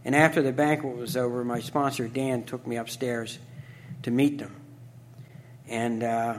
[0.05, 3.41] And after the banquet was over, my sponsor, Dan, took me upstairs
[4.05, 4.55] to meet them.
[5.67, 6.37] And uh,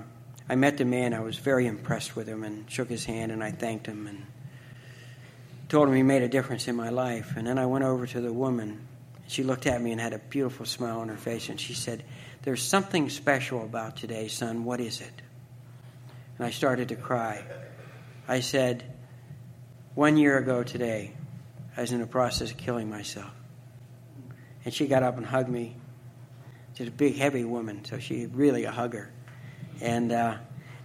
[0.47, 1.14] I met the man.
[1.14, 4.26] I was very impressed with him and shook his hand and I thanked him and
[5.68, 7.34] told him he made a difference in my life.
[7.36, 8.88] And then I went over to the woman.
[9.28, 12.01] She looked at me and had a beautiful smile on her face and she said,
[12.43, 14.64] There's something special about today, son.
[14.64, 15.22] What is it?
[16.38, 17.43] And I started to cry.
[18.28, 18.84] I said,
[19.95, 21.13] One year ago today,
[21.76, 23.32] I was in the process of killing myself.
[24.65, 25.76] And she got up and hugged me
[26.76, 29.11] She's a big, heavy woman, so she's really a hugger.
[29.80, 30.38] And, uh,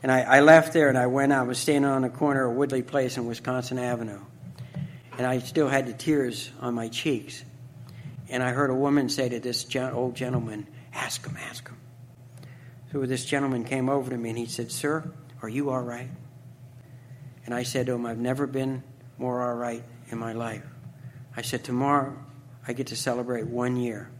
[0.03, 1.45] And I, I left there and I went out.
[1.45, 4.21] I was standing on the corner of Woodley Place and Wisconsin Avenue.
[5.17, 7.43] And I still had the tears on my cheeks.
[8.29, 11.77] And I heard a woman say to this old gentleman, Ask him, ask him.
[12.93, 15.11] So this gentleman came over to me and he said, Sir,
[15.43, 16.11] are you all right?
[17.49, 18.83] And I said to him, I've never been
[19.17, 20.63] more all right in my life.
[21.35, 22.15] I said, Tomorrow
[22.67, 24.11] I get to celebrate one year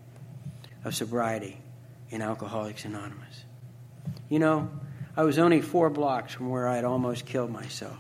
[0.83, 1.61] of sobriety
[2.09, 3.45] in Alcoholics Anonymous.
[4.31, 4.71] You know,
[5.15, 7.99] I was only four blocks from where I'd almost killed myself,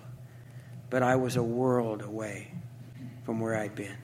[0.89, 2.51] but I was a world away
[3.26, 3.99] from where I'd been.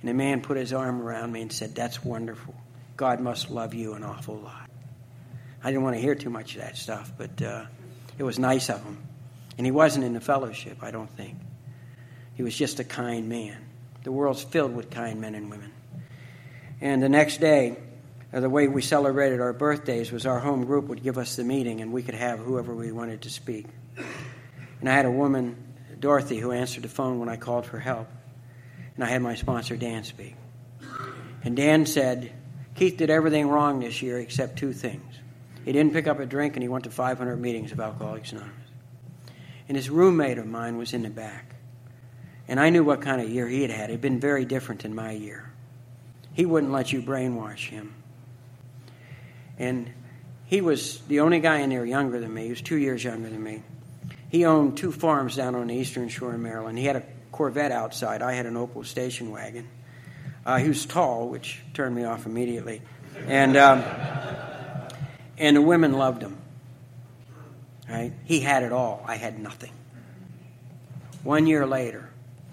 [0.00, 2.56] And a man put his arm around me and said, That's wonderful.
[2.96, 4.68] God must love you an awful lot.
[5.62, 7.66] I didn't want to hear too much of that stuff, but uh,
[8.18, 8.98] it was nice of him.
[9.58, 11.36] And he wasn't in the fellowship, I don't think.
[12.34, 13.56] He was just a kind man.
[14.04, 15.72] The world's filled with kind men and women.
[16.80, 17.76] And the next day,
[18.32, 21.44] uh, the way we celebrated our birthdays was our home group would give us the
[21.44, 23.66] meeting and we could have whoever we wanted to speak.
[24.80, 25.56] And I had a woman,
[26.00, 28.08] Dorothy, who answered the phone when I called for help.
[28.96, 30.34] And I had my sponsor, Dan, speak.
[31.44, 32.32] And Dan said,
[32.74, 35.14] Keith did everything wrong this year except two things.
[35.64, 38.61] He didn't pick up a drink and he went to 500 meetings of Alcoholics Anonymous.
[39.68, 41.54] And his roommate of mine was in the back.
[42.48, 43.90] And I knew what kind of year he had had.
[43.90, 45.50] It had been very different than my year.
[46.34, 47.94] He wouldn't let you brainwash him.
[49.58, 49.90] And
[50.46, 52.44] he was the only guy in there younger than me.
[52.44, 53.62] He was two years younger than me.
[54.28, 56.78] He owned two farms down on the eastern shore of Maryland.
[56.78, 58.22] He had a Corvette outside.
[58.22, 59.68] I had an Opel station wagon.
[60.44, 62.82] Uh, he was tall, which turned me off immediately.
[63.26, 63.82] And, um,
[65.38, 66.36] and the women loved him.
[67.92, 68.14] Right?
[68.24, 69.04] He had it all.
[69.06, 69.72] I had nothing.
[71.22, 72.08] One year later,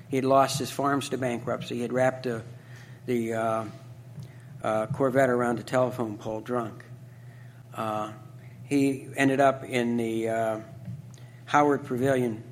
[0.10, 1.76] he had lost his farms to bankruptcy.
[1.76, 2.44] He had wrapped a,
[3.06, 3.66] the uh,
[4.62, 6.84] uh, Corvette around a telephone pole drunk.
[7.74, 8.12] Uh,
[8.66, 10.60] he ended up in the uh,
[11.46, 12.44] Howard Pavilion,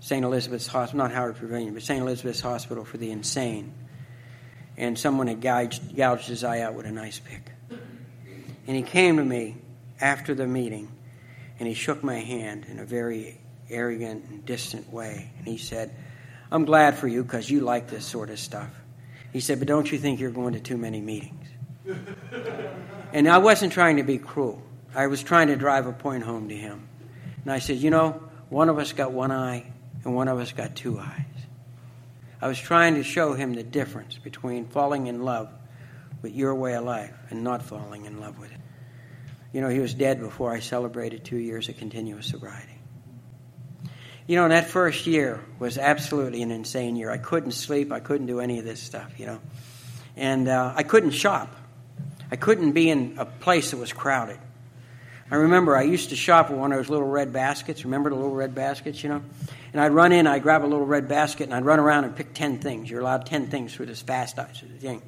[0.00, 0.22] St.
[0.22, 2.02] Elizabeth's Hospital, not Howard Pavilion, but St.
[2.02, 3.72] Elizabeth's Hospital for the Insane.
[4.76, 7.50] And someone had gouged, gouged his eye out with an ice pick.
[8.66, 9.56] And he came to me
[10.02, 10.90] after the meeting
[11.58, 13.40] and he shook my hand in a very
[13.70, 15.30] arrogant and distant way.
[15.38, 15.94] And he said,
[16.50, 18.70] I'm glad for you because you like this sort of stuff.
[19.32, 21.48] He said, But don't you think you're going to too many meetings?
[23.12, 24.62] and I wasn't trying to be cruel.
[24.94, 26.88] I was trying to drive a point home to him.
[27.42, 29.66] And I said, You know, one of us got one eye
[30.04, 31.24] and one of us got two eyes.
[32.40, 35.50] I was trying to show him the difference between falling in love
[36.22, 38.60] with your way of life and not falling in love with it.
[39.54, 42.76] You know, he was dead before I celebrated two years of continuous sobriety.
[44.26, 47.08] You know, and that first year was absolutely an insane year.
[47.08, 47.92] I couldn't sleep.
[47.92, 49.40] I couldn't do any of this stuff, you know.
[50.16, 51.54] And uh, I couldn't shop.
[52.32, 54.40] I couldn't be in a place that was crowded.
[55.30, 57.84] I remember I used to shop with one of those little red baskets.
[57.84, 59.22] Remember the little red baskets, you know?
[59.72, 62.16] And I'd run in, I'd grab a little red basket, and I'd run around and
[62.16, 62.90] pick 10 things.
[62.90, 65.00] You're allowed 10 things through this fast thing.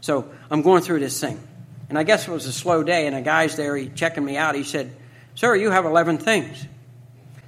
[0.00, 1.40] So I'm going through this thing.
[1.88, 4.36] And I guess it was a slow day, and a guy's there, he checking me
[4.36, 4.54] out.
[4.54, 4.94] He said,
[5.34, 6.60] Sir, you have 11 things.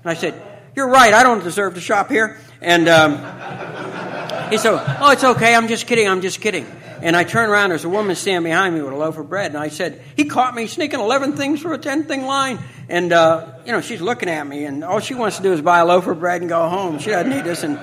[0.02, 0.40] And I said,
[0.76, 1.14] you're right.
[1.14, 2.38] I don't deserve to shop here.
[2.60, 3.12] And um,
[4.50, 5.54] he said, Oh, it's okay.
[5.54, 6.06] I'm just kidding.
[6.06, 6.66] I'm just kidding.
[7.00, 7.70] And I turned around.
[7.70, 9.52] There's a woman standing behind me with a loaf of bread.
[9.52, 12.58] And I said, He caught me sneaking 11 things through a 10 thing line.
[12.90, 14.66] And, uh, you know, she's looking at me.
[14.66, 16.98] And all she wants to do is buy a loaf of bread and go home.
[16.98, 17.62] She doesn't need this.
[17.62, 17.78] And,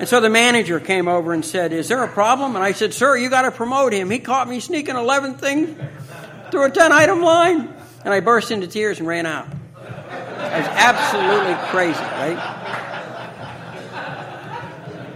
[0.00, 2.56] and so the manager came over and said, Is there a problem?
[2.56, 4.08] And I said, Sir, you got to promote him.
[4.08, 5.78] He caught me sneaking 11 things
[6.50, 7.68] through a 10 item line.
[8.02, 9.46] And I burst into tears and ran out.
[9.46, 12.38] It was absolutely crazy, right?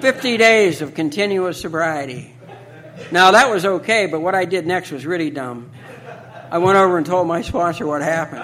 [0.03, 2.35] 50 days of continuous sobriety.
[3.11, 5.71] Now, that was okay, but what I did next was really dumb.
[6.51, 8.43] I went over and told my sponsor what happened.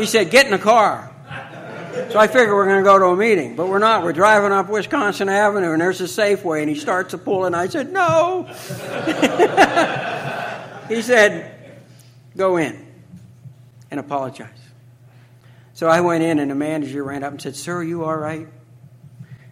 [0.00, 1.11] He said, Get in the car.
[1.92, 4.02] So I figured we're going to go to a meeting, but we're not.
[4.02, 7.54] We're driving up Wisconsin Avenue, and there's a Safeway, and he starts to pull, and
[7.54, 8.44] I said, No.
[10.88, 11.54] he said,
[12.34, 12.86] Go in
[13.90, 14.48] and apologize.
[15.74, 18.16] So I went in, and the manager ran up and said, Sir, are you all
[18.16, 18.48] right?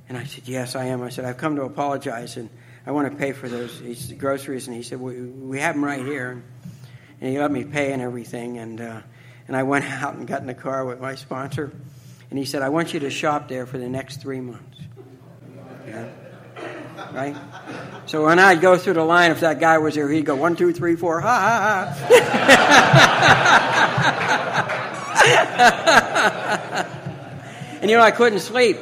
[0.09, 1.03] And I said, Yes, I am.
[1.03, 2.49] I said, I've come to apologize, and
[2.86, 4.66] I want to pay for those groceries.
[4.66, 6.43] And he said, We, we have them right here.
[7.20, 8.57] And he let me pay and everything.
[8.57, 9.03] And, uh,
[9.47, 11.70] and I went out and got in the car with my sponsor.
[12.31, 14.78] And he said, I want you to shop there for the next three months.
[15.87, 16.09] Yeah.
[17.12, 17.37] Right?
[18.07, 20.55] So when I'd go through the line, if that guy was there, he'd go, one,
[20.55, 22.31] two, three, four, ha, ha, ha.
[27.81, 28.78] and you know, I couldn't sleep.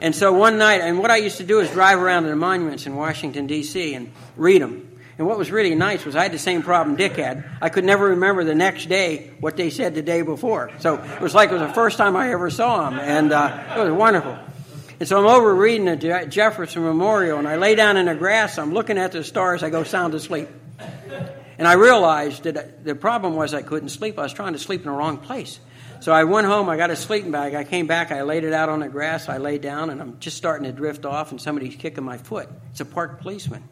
[0.00, 2.36] And so one night, and what I used to do is drive around to the
[2.36, 4.85] monuments in Washington, D.C., and read them.
[5.18, 7.44] And what was really nice was I had the same problem Dick had.
[7.62, 10.70] I could never remember the next day what they said the day before.
[10.80, 13.76] So it was like it was the first time I ever saw him, and uh,
[13.76, 14.36] it was wonderful.
[14.98, 18.58] And so I'm over reading the Jefferson Memorial, and I lay down in the grass.
[18.58, 19.62] I'm looking at the stars.
[19.62, 20.48] I go sound asleep.
[21.58, 24.18] And I realized that the problem was I couldn't sleep.
[24.18, 25.58] I was trying to sleep in the wrong place.
[26.00, 27.54] So I went home, I got a sleeping bag.
[27.54, 30.18] I came back, I laid it out on the grass, I lay down, and I'm
[30.20, 32.48] just starting to drift off, and somebody's kicking my foot.
[32.70, 33.64] It's a park policeman.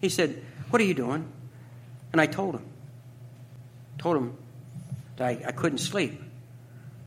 [0.00, 1.30] He said, What are you doing?
[2.12, 2.64] And I told him.
[3.98, 4.36] Told him
[5.16, 6.22] that I, I couldn't sleep.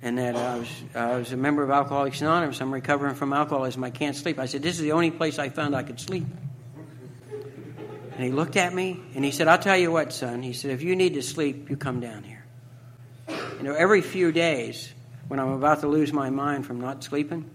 [0.01, 2.59] And that I was, I was a member of Alcoholics Anonymous.
[2.59, 3.84] I'm recovering from alcoholism.
[3.84, 4.39] I can't sleep.
[4.39, 6.26] I said, This is the only place I found I could sleep.
[7.30, 10.41] And he looked at me and he said, I'll tell you what, son.
[10.41, 12.43] He said, If you need to sleep, you come down here.
[13.57, 14.91] You know, every few days,
[15.28, 17.49] when I'm about to lose my mind from not sleeping,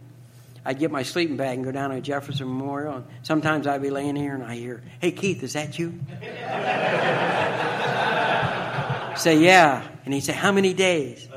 [0.66, 2.96] I'd get my sleeping bag and go down to Jefferson Memorial.
[2.96, 6.00] And sometimes I'd be laying here and I hear, Hey, Keith, is that you?
[9.16, 9.86] say, Yeah.
[10.04, 11.28] And he'd say, How many days?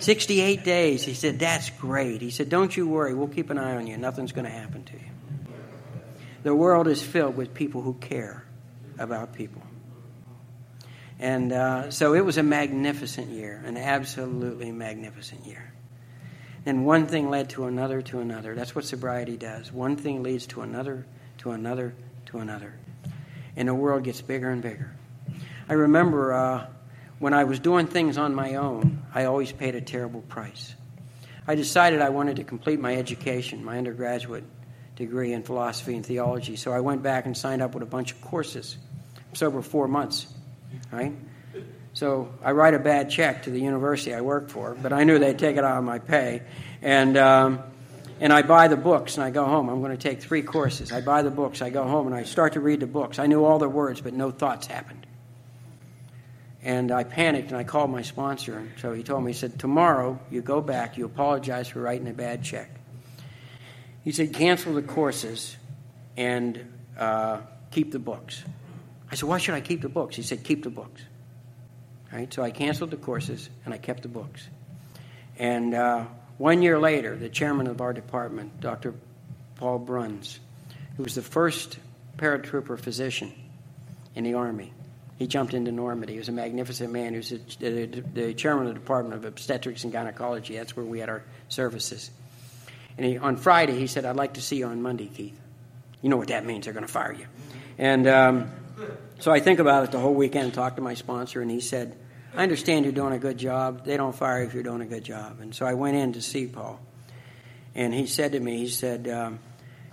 [0.00, 1.04] 68 days.
[1.04, 2.20] He said, That's great.
[2.20, 3.14] He said, Don't you worry.
[3.14, 3.96] We'll keep an eye on you.
[3.96, 5.54] Nothing's going to happen to you.
[6.42, 8.44] The world is filled with people who care
[8.98, 9.62] about people.
[11.20, 15.73] And uh, so it was a magnificent year, an absolutely magnificent year.
[16.66, 18.54] And one thing led to another to another.
[18.54, 19.70] That's what sobriety does.
[19.70, 21.06] One thing leads to another,
[21.38, 21.94] to another,
[22.26, 22.74] to another.
[23.56, 24.94] And the world gets bigger and bigger.
[25.68, 26.66] I remember uh,
[27.18, 30.74] when I was doing things on my own, I always paid a terrible price.
[31.46, 34.44] I decided I wanted to complete my education, my undergraduate
[34.96, 38.12] degree in philosophy and theology, so I went back and signed up with a bunch
[38.12, 38.78] of courses.
[39.32, 40.26] It's over four months
[40.90, 41.12] right?
[41.94, 45.20] So I write a bad check to the university I work for, but I knew
[45.20, 46.42] they'd take it out of my pay.
[46.82, 47.60] And, um,
[48.20, 49.68] and I buy the books and I go home.
[49.68, 50.90] I'm going to take three courses.
[50.90, 53.20] I buy the books, I go home, and I start to read the books.
[53.20, 55.06] I knew all the words, but no thoughts happened.
[56.64, 58.58] And I panicked and I called my sponsor.
[58.58, 62.08] And so he told me, he said, Tomorrow you go back, you apologize for writing
[62.08, 62.70] a bad check.
[64.02, 65.56] He said, Cancel the courses
[66.16, 67.40] and uh,
[67.70, 68.42] keep the books.
[69.12, 70.16] I said, Why should I keep the books?
[70.16, 71.02] He said, Keep the books.
[72.14, 72.32] Right?
[72.32, 74.46] So I canceled the courses and I kept the books.
[75.36, 76.04] And uh,
[76.38, 78.94] one year later, the chairman of our department, Dr.
[79.56, 80.38] Paul Bruns,
[80.96, 81.76] who was the first
[82.16, 83.32] paratrooper physician
[84.14, 84.72] in the Army,
[85.18, 86.12] he jumped into Normandy.
[86.12, 87.12] He was a magnificent man.
[87.12, 90.56] He was the, the chairman of the Department of Obstetrics and Gynecology.
[90.56, 92.12] That's where we had our services.
[92.96, 95.40] And he, on Friday, he said, I'd like to see you on Monday, Keith.
[96.00, 96.66] You know what that means.
[96.66, 97.26] They're going to fire you.
[97.76, 98.50] And um,
[99.18, 101.96] so I think about it the whole weekend, talked to my sponsor, and he said,
[102.36, 103.84] I understand you're doing a good job.
[103.84, 105.40] They don't fire you if you're doing a good job.
[105.40, 106.80] And so I went in to see Paul.
[107.76, 109.38] And he said to me, he said, um,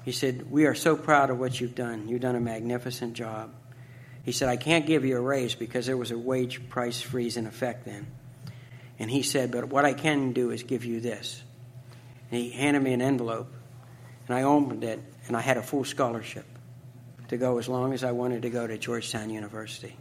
[0.03, 2.07] he said, we are so proud of what you've done.
[2.07, 3.51] You've done a magnificent job.
[4.23, 7.37] He said, I can't give you a raise because there was a wage price freeze
[7.37, 8.07] in effect then.
[8.97, 11.43] And he said, but what I can do is give you this.
[12.31, 13.51] And he handed me an envelope,
[14.27, 16.45] and I opened it, and I had a full scholarship
[17.29, 19.95] to go as long as I wanted to go to Georgetown University.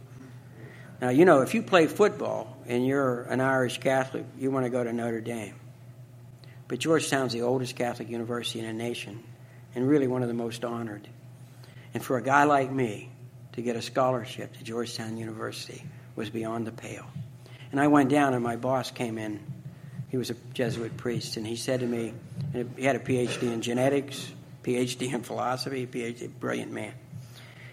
[1.01, 4.69] Now, you know, if you play football and you're an Irish Catholic, you want to
[4.69, 5.55] go to Notre Dame.
[6.67, 9.23] But Georgetown's the oldest Catholic university in the nation
[9.73, 11.07] and really one of the most honored.
[11.93, 13.09] And for a guy like me
[13.53, 15.83] to get a scholarship to Georgetown University
[16.15, 17.07] was beyond the pale.
[17.71, 19.39] And I went down, and my boss came in.
[20.09, 22.13] He was a Jesuit priest, and he said to me,
[22.75, 24.31] he had a PhD in genetics,
[24.63, 26.93] PhD in philosophy, PhD, brilliant man.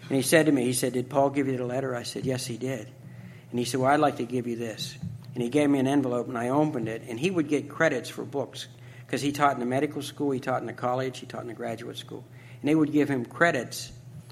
[0.08, 1.94] And he said to me, he said, Did Paul give you the letter?
[1.94, 2.88] I said, Yes, he did.
[3.50, 4.96] And he said, Well, I'd like to give you this.
[5.34, 8.08] And he gave me an envelope, and I opened it, and he would get credits
[8.08, 8.66] for books
[9.06, 11.48] because he taught in the medical school, he taught in the college, he taught in
[11.48, 12.24] the graduate school.
[12.60, 13.90] And they would give him credits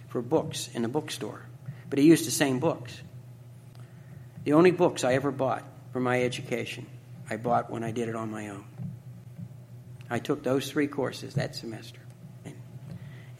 [0.08, 1.40] for books in the bookstore.
[1.88, 3.00] But he used the same books.
[4.44, 6.86] The only books I ever bought for my education,
[7.30, 8.64] I bought when I did it on my own.
[10.10, 12.00] I took those three courses that semester.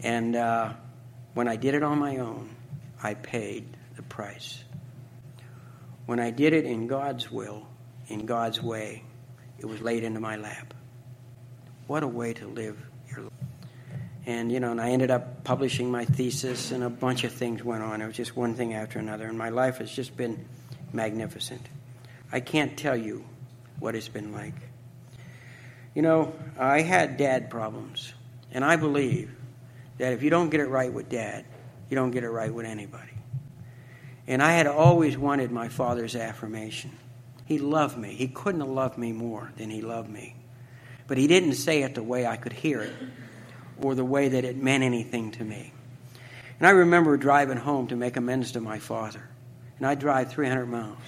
[0.01, 0.72] And uh,
[1.35, 2.55] when I did it on my own,
[3.03, 4.62] I paid the price.
[6.07, 7.67] When I did it in God's will,
[8.09, 9.03] in God's way,
[9.59, 10.73] it was laid into my lap.
[11.87, 12.81] What a way to live
[13.11, 13.33] your life.
[14.25, 17.63] And, you know, and I ended up publishing my thesis, and a bunch of things
[17.63, 18.01] went on.
[18.03, 20.45] It was just one thing after another, and my life has just been
[20.93, 21.63] magnificent.
[22.33, 23.25] I can't tell you
[23.79, 24.55] what it's been like.
[25.95, 28.13] You know, I had dad problems,
[28.53, 29.31] and I believe
[29.99, 31.45] that if you don't get it right with dad,
[31.89, 33.16] you don't get it right with anybody.
[34.27, 36.93] And I had always wanted my father's affirmation.
[37.45, 38.14] He loved me.
[38.14, 40.35] He couldn't have loved me more than he loved me.
[41.07, 42.93] But he didn't say it the way I could hear it
[43.81, 45.72] or the way that it meant anything to me.
[46.59, 49.22] And I remember driving home to make amends to my father.
[49.79, 50.99] And I'd drive 300 miles.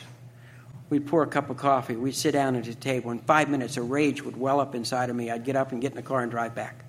[0.91, 1.97] We'd pour a cup of coffee.
[1.97, 3.11] We'd sit down at the table.
[3.11, 5.31] In five minutes, a rage would well up inside of me.
[5.31, 6.85] I'd get up and get in the car and drive back.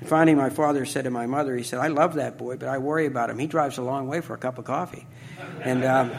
[0.00, 2.68] And finally, my father said to my mother, he said, I love that boy, but
[2.68, 3.38] I worry about him.
[3.38, 5.06] He drives a long way for a cup of coffee.
[5.62, 6.10] And um,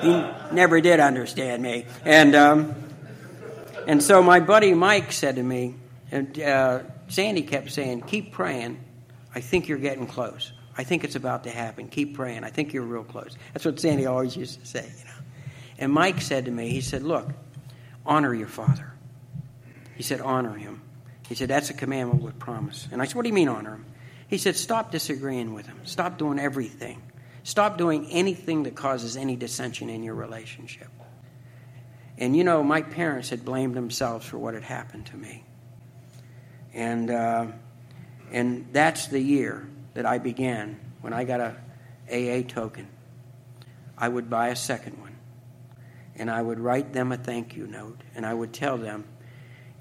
[0.00, 1.86] he never did understand me.
[2.04, 2.74] And, um,
[3.86, 5.74] and so my buddy Mike said to me,
[6.10, 8.78] and uh, Sandy kept saying, Keep praying.
[9.34, 10.52] I think you're getting close.
[10.76, 11.88] I think it's about to happen.
[11.88, 12.44] Keep praying.
[12.44, 13.36] I think you're real close.
[13.52, 15.10] That's what Sandy always used to say, you know.
[15.78, 17.28] And Mike said to me, he said, Look,
[18.06, 18.94] honor your father.
[19.96, 20.80] He said, honor him.
[21.28, 22.88] He said, That's a commandment with promise.
[22.92, 23.86] And I said, What do you mean honor him?
[24.28, 25.80] He said, Stop disagreeing with him.
[25.84, 27.02] Stop doing everything.
[27.42, 30.88] Stop doing anything that causes any dissension in your relationship.
[32.16, 35.44] And you know, my parents had blamed themselves for what had happened to me.
[36.72, 37.46] And, uh,
[38.30, 41.56] and that's the year that I began when I got a
[42.10, 42.88] AA token.
[43.96, 45.16] I would buy a second one.
[46.16, 48.00] And I would write them a thank you note.
[48.14, 49.04] And I would tell them,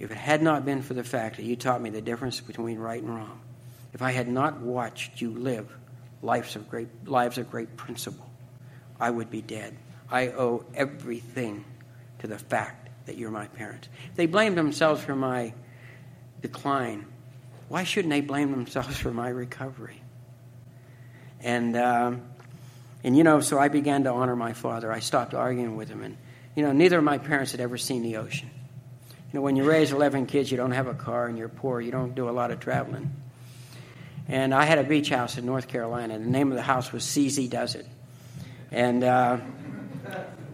[0.03, 2.77] if it had not been for the fact that you taught me the difference between
[2.77, 3.39] right and wrong,
[3.93, 5.73] if I had not watched you live
[6.21, 8.29] lives of great, lives of great principle,
[8.99, 9.77] I would be dead.
[10.09, 11.63] I owe everything
[12.19, 13.87] to the fact that you're my parents.
[14.15, 15.53] They blame themselves for my
[16.41, 17.05] decline,
[17.69, 20.01] why shouldn't they blame themselves for my recovery?
[21.39, 22.21] And, um,
[23.03, 24.91] and you know, so I began to honor my father.
[24.91, 26.03] I stopped arguing with him.
[26.03, 26.17] And,
[26.55, 28.49] you know, neither of my parents had ever seen the ocean.
[29.33, 31.81] You know, when you raise 11 kids, you don't have a car and you're poor,
[31.81, 33.11] you don't do a lot of traveling.
[34.27, 36.19] And I had a beach house in North Carolina.
[36.19, 37.87] The name of the house was Easy Does It.
[38.69, 39.39] And, uh,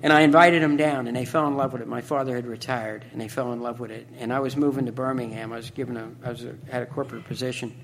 [0.01, 1.89] and I invited them down, and they fell in love with it.
[1.89, 4.07] My father had retired, and they fell in love with it.
[4.17, 5.51] And I was moving to Birmingham.
[5.51, 7.75] I was given a, I was a, had a corporate position,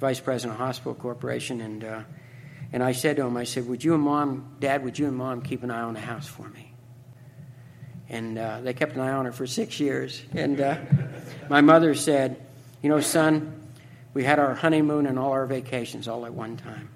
[0.00, 2.02] vice president of Hospital Corporation, and uh,
[2.72, 5.16] and I said to him, I said, "Would you and mom, dad, would you and
[5.16, 6.71] mom keep an eye on the house for me?"
[8.12, 10.22] And uh, they kept an eye on her for six years.
[10.32, 10.76] And uh,
[11.48, 12.40] my mother said,
[12.80, 13.60] "You know, son,
[14.14, 16.90] we had our honeymoon and all our vacations all at one time."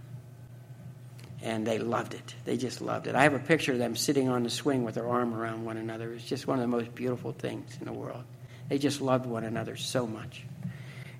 [1.46, 2.34] and they loved it.
[2.44, 3.14] They just loved it.
[3.14, 5.76] I have a picture of them sitting on the swing with their arm around one
[5.76, 6.12] another.
[6.12, 8.24] It's just one of the most beautiful things in the world.
[8.68, 10.42] They just loved one another so much.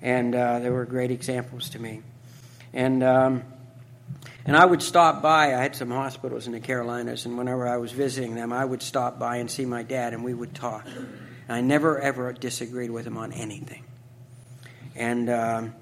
[0.03, 2.03] And uh, they were great examples to me.
[2.73, 3.45] And, um,
[4.47, 5.55] and I would stop by.
[5.55, 8.81] I had some hospitals in the Carolinas, and whenever I was visiting them, I would
[8.81, 10.87] stop by and see my dad, and we would talk.
[10.87, 13.85] And I never, ever disagreed with him on anything.
[14.95, 15.75] And, um,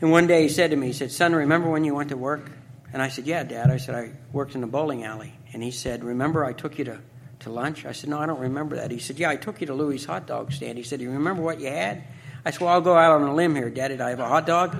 [0.00, 2.16] and one day he said to me, he said, Son, remember when you went to
[2.16, 2.50] work?
[2.92, 3.70] And I said, Yeah, Dad.
[3.70, 5.32] I said, I worked in a bowling alley.
[5.52, 7.00] And he said, Remember I took you to,
[7.40, 7.86] to lunch?
[7.86, 8.90] I said, No, I don't remember that.
[8.90, 10.76] He said, Yeah, I took you to Louis' hot dog stand.
[10.76, 12.02] He said, you remember what you had?
[12.44, 13.88] I said, Well, I'll go out on a limb here, Dad.
[13.88, 14.76] Did I have a hot dog?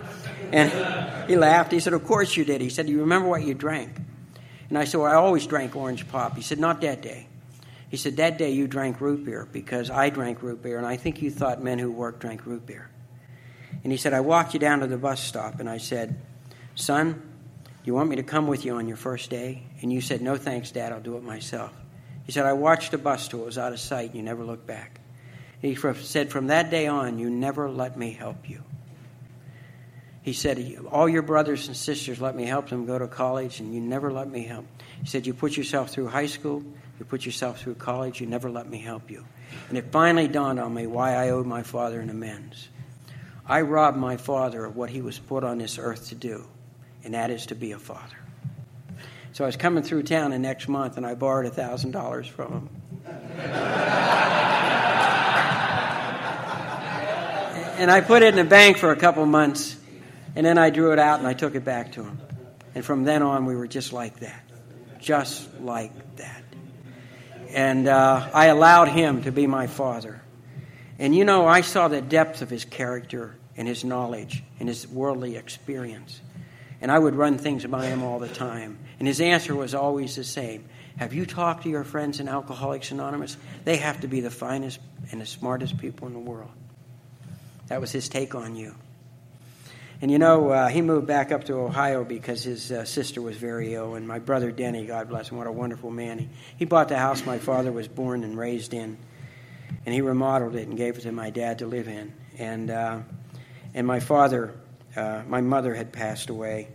[0.52, 1.72] And he laughed.
[1.72, 2.60] He said, Of course you did.
[2.60, 3.96] He said, Do you remember what you drank?
[4.68, 6.36] And I said, Well, I always drank orange pop.
[6.36, 7.26] He said, Not that day.
[7.88, 10.96] He said, That day you drank root beer because I drank root beer, and I
[10.96, 12.88] think you thought men who worked drank root beer.
[13.82, 16.20] And he said, I walked you down to the bus stop, and I said,
[16.74, 17.22] Son,
[17.84, 19.62] you want me to come with you on your first day?
[19.82, 21.72] And you said, No thanks, Dad, I'll do it myself.
[22.24, 24.44] He said, I watched the bus till it was out of sight and you never
[24.44, 24.99] looked back.
[25.60, 28.62] He said, From that day on, you never let me help you.
[30.22, 33.74] He said, All your brothers and sisters let me help them go to college, and
[33.74, 34.66] you never let me help.
[35.00, 36.62] He said, You put yourself through high school,
[36.98, 39.24] you put yourself through college, you never let me help you.
[39.68, 42.68] And it finally dawned on me why I owed my father an amends.
[43.46, 46.46] I robbed my father of what he was put on this earth to do
[47.04, 48.16] and that is to be a father.
[49.32, 52.68] So I was coming through town the next month, and I borrowed $1,000 from him.
[57.80, 59.74] and I put it in the bank for a couple months,
[60.36, 62.20] and then I drew it out and I took it back to him.
[62.74, 64.42] And from then on, we were just like that.
[64.98, 66.42] Just like that.
[67.48, 70.20] And uh, I allowed him to be my father.
[70.98, 74.86] And you know, I saw the depth of his character and his knowledge and his
[74.86, 76.20] worldly experience.
[76.82, 78.78] And I would run things by him all the time.
[78.98, 80.66] And his answer was always the same
[80.98, 83.38] Have you talked to your friends in Alcoholics Anonymous?
[83.64, 84.80] They have to be the finest
[85.12, 86.50] and the smartest people in the world.
[87.70, 88.74] That was his take on you.
[90.02, 93.38] And you know, uh, he moved back up to Ohio because his uh, sister was
[93.38, 93.94] very ill.
[93.94, 96.18] And my brother Denny, God bless him, what a wonderful man.
[96.18, 98.98] He, he bought the house my father was born and raised in.
[99.86, 102.12] And he remodeled it and gave it to my dad to live in.
[102.36, 102.98] And, uh,
[103.72, 104.54] and my father
[104.96, 106.68] uh, my mother had passed away.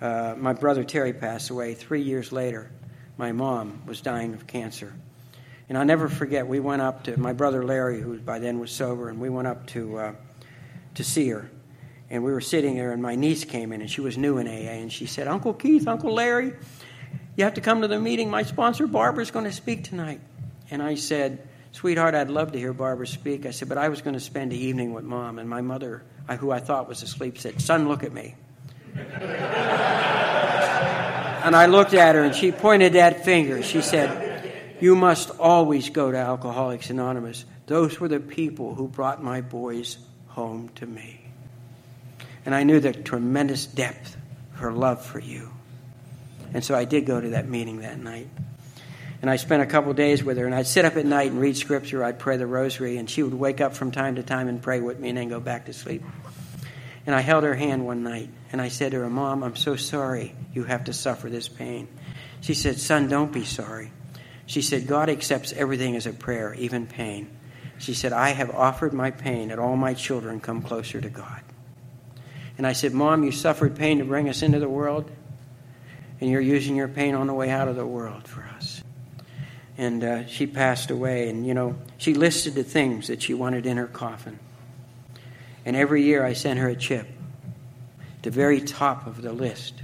[0.00, 1.74] Uh, my brother Terry passed away.
[1.74, 2.70] Three years later,
[3.16, 4.92] my mom was dying of cancer.
[5.68, 8.70] And I'll never forget, we went up to my brother Larry, who by then was
[8.70, 10.12] sober, and we went up to, uh,
[10.94, 11.50] to see her.
[12.08, 14.46] And we were sitting there, and my niece came in, and she was new in
[14.46, 16.52] AA, and she said, Uncle Keith, Uncle Larry,
[17.34, 18.30] you have to come to the meeting.
[18.30, 20.20] My sponsor, Barbara's going to speak tonight.
[20.70, 23.44] And I said, Sweetheart, I'd love to hear Barbara speak.
[23.44, 25.38] I said, But I was going to spend the evening with mom.
[25.38, 26.02] And my mother,
[26.38, 28.34] who I thought was asleep, said, Son, look at me.
[28.94, 29.04] and
[31.54, 33.62] I looked at her, and she pointed that finger.
[33.62, 34.35] She said,
[34.80, 37.44] You must always go to Alcoholics Anonymous.
[37.66, 39.96] Those were the people who brought my boys
[40.28, 41.20] home to me.
[42.44, 44.16] And I knew the tremendous depth
[44.54, 45.50] of her love for you.
[46.52, 48.28] And so I did go to that meeting that night.
[49.22, 51.40] And I spent a couple days with her, and I'd sit up at night and
[51.40, 52.04] read scripture.
[52.04, 54.80] I'd pray the rosary, and she would wake up from time to time and pray
[54.80, 56.02] with me and then go back to sleep.
[57.06, 59.76] And I held her hand one night, and I said to her, Mom, I'm so
[59.76, 61.88] sorry you have to suffer this pain.
[62.42, 63.90] She said, Son, don't be sorry.
[64.46, 67.28] She said, God accepts everything as a prayer, even pain.
[67.78, 71.42] She said, I have offered my pain that all my children come closer to God.
[72.56, 75.10] And I said, Mom, you suffered pain to bring us into the world,
[76.20, 78.82] and you're using your pain on the way out of the world for us.
[79.76, 83.66] And uh, she passed away, and you know, she listed the things that she wanted
[83.66, 84.38] in her coffin.
[85.66, 87.08] And every year I sent her a chip.
[88.22, 89.74] The very top of the list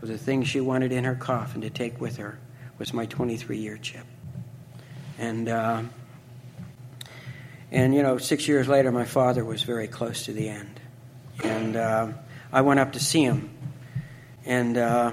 [0.00, 2.38] of the things she wanted in her coffin to take with her
[2.78, 4.04] was my 23 year chip.
[5.18, 5.82] And, uh,
[7.70, 10.80] and, you know, six years later, my father was very close to the end.
[11.42, 12.08] And uh,
[12.52, 13.50] I went up to see him.
[14.44, 15.12] And uh,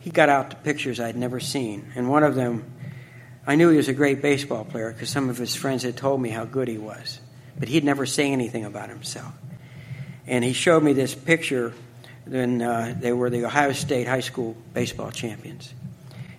[0.00, 1.92] he got out the pictures I'd never seen.
[1.94, 2.64] And one of them,
[3.46, 6.20] I knew he was a great baseball player because some of his friends had told
[6.20, 7.20] me how good he was.
[7.58, 9.32] But he'd never say anything about himself.
[10.26, 11.72] And he showed me this picture
[12.26, 15.72] when uh, they were the Ohio State high school baseball champions.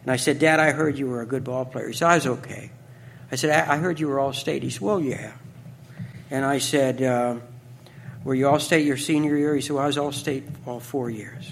[0.03, 1.87] And I said, Dad, I heard you were a good ball player.
[1.87, 2.71] He said, I was okay.
[3.31, 4.63] I said, I, I heard you were all state.
[4.63, 5.33] He said, Well, yeah.
[6.31, 7.37] And I said, uh,
[8.23, 9.55] Were you all state your senior year?
[9.55, 11.51] He said, Well, I was all state all four years.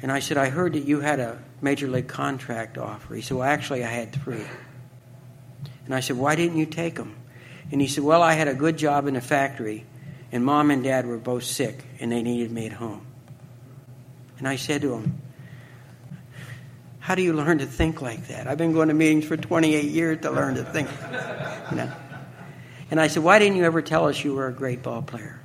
[0.00, 3.14] And I said, I heard that you had a major league contract offer.
[3.14, 4.44] He said, Well, actually, I had three.
[5.86, 7.16] And I said, Why didn't you take them?
[7.70, 9.84] And he said, Well, I had a good job in the factory,
[10.30, 13.06] and mom and dad were both sick, and they needed me at home.
[14.38, 15.20] And I said to him,
[17.02, 18.46] How do you learn to think like that?
[18.46, 20.88] I've been going to meetings for 28 years to learn to think.
[21.72, 21.92] You know?
[22.92, 25.40] And I said, Why didn't you ever tell us you were a great ball player?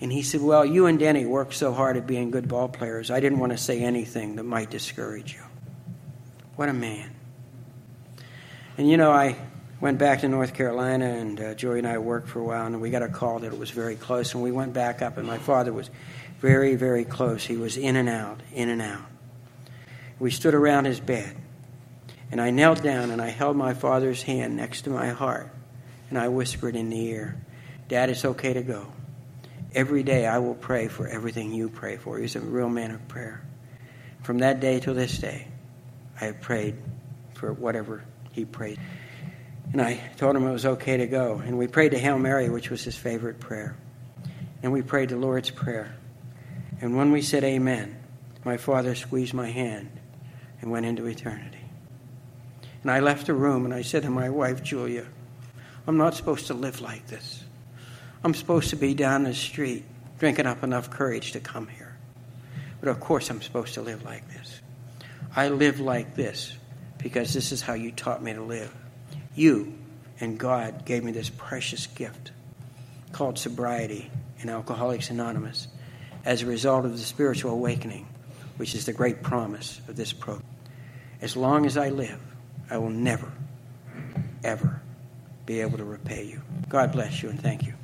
[0.00, 3.10] And he said, Well, you and Denny worked so hard at being good ball players,
[3.10, 5.42] I didn't want to say anything that might discourage you.
[6.54, 7.16] What a man.
[8.78, 9.36] And you know, I
[9.80, 12.80] went back to North Carolina, and uh, Joey and I worked for a while, and
[12.80, 15.26] we got a call that it was very close, and we went back up, and
[15.26, 15.90] my father was
[16.38, 17.44] very, very close.
[17.44, 19.02] He was in and out, in and out.
[20.18, 21.36] We stood around his bed,
[22.30, 25.50] and I knelt down and I held my father's hand next to my heart,
[26.08, 27.36] and I whispered in the ear,
[27.88, 28.92] Dad, it's okay to go.
[29.74, 32.18] Every day I will pray for everything you pray for.
[32.18, 33.44] He's a real man of prayer.
[34.22, 35.48] From that day till this day,
[36.20, 36.76] I have prayed
[37.34, 38.02] for whatever
[38.32, 38.80] he prayed.
[39.72, 41.42] And I told him it was okay to go.
[41.44, 43.76] And we prayed the Hail Mary, which was his favorite prayer.
[44.62, 45.94] And we prayed the Lord's Prayer.
[46.80, 47.96] And when we said amen,
[48.44, 49.90] my father squeezed my hand
[50.60, 51.58] and went into eternity.
[52.82, 55.06] And I left the room and I said to my wife, Julia,
[55.86, 57.42] I'm not supposed to live like this.
[58.24, 59.84] I'm supposed to be down the street
[60.18, 61.96] drinking up enough courage to come here.
[62.80, 64.60] But of course, I'm supposed to live like this.
[65.34, 66.56] I live like this
[66.98, 68.74] because this is how you taught me to live.
[69.34, 69.74] You
[70.20, 72.32] and God gave me this precious gift
[73.12, 75.68] called sobriety in Alcoholics Anonymous
[76.24, 78.06] as a result of the spiritual awakening,
[78.56, 80.45] which is the great promise of this program.
[81.20, 82.20] As long as I live,
[82.70, 83.32] I will never,
[84.44, 84.80] ever
[85.46, 86.42] be able to repay you.
[86.68, 87.74] God bless you and thank you.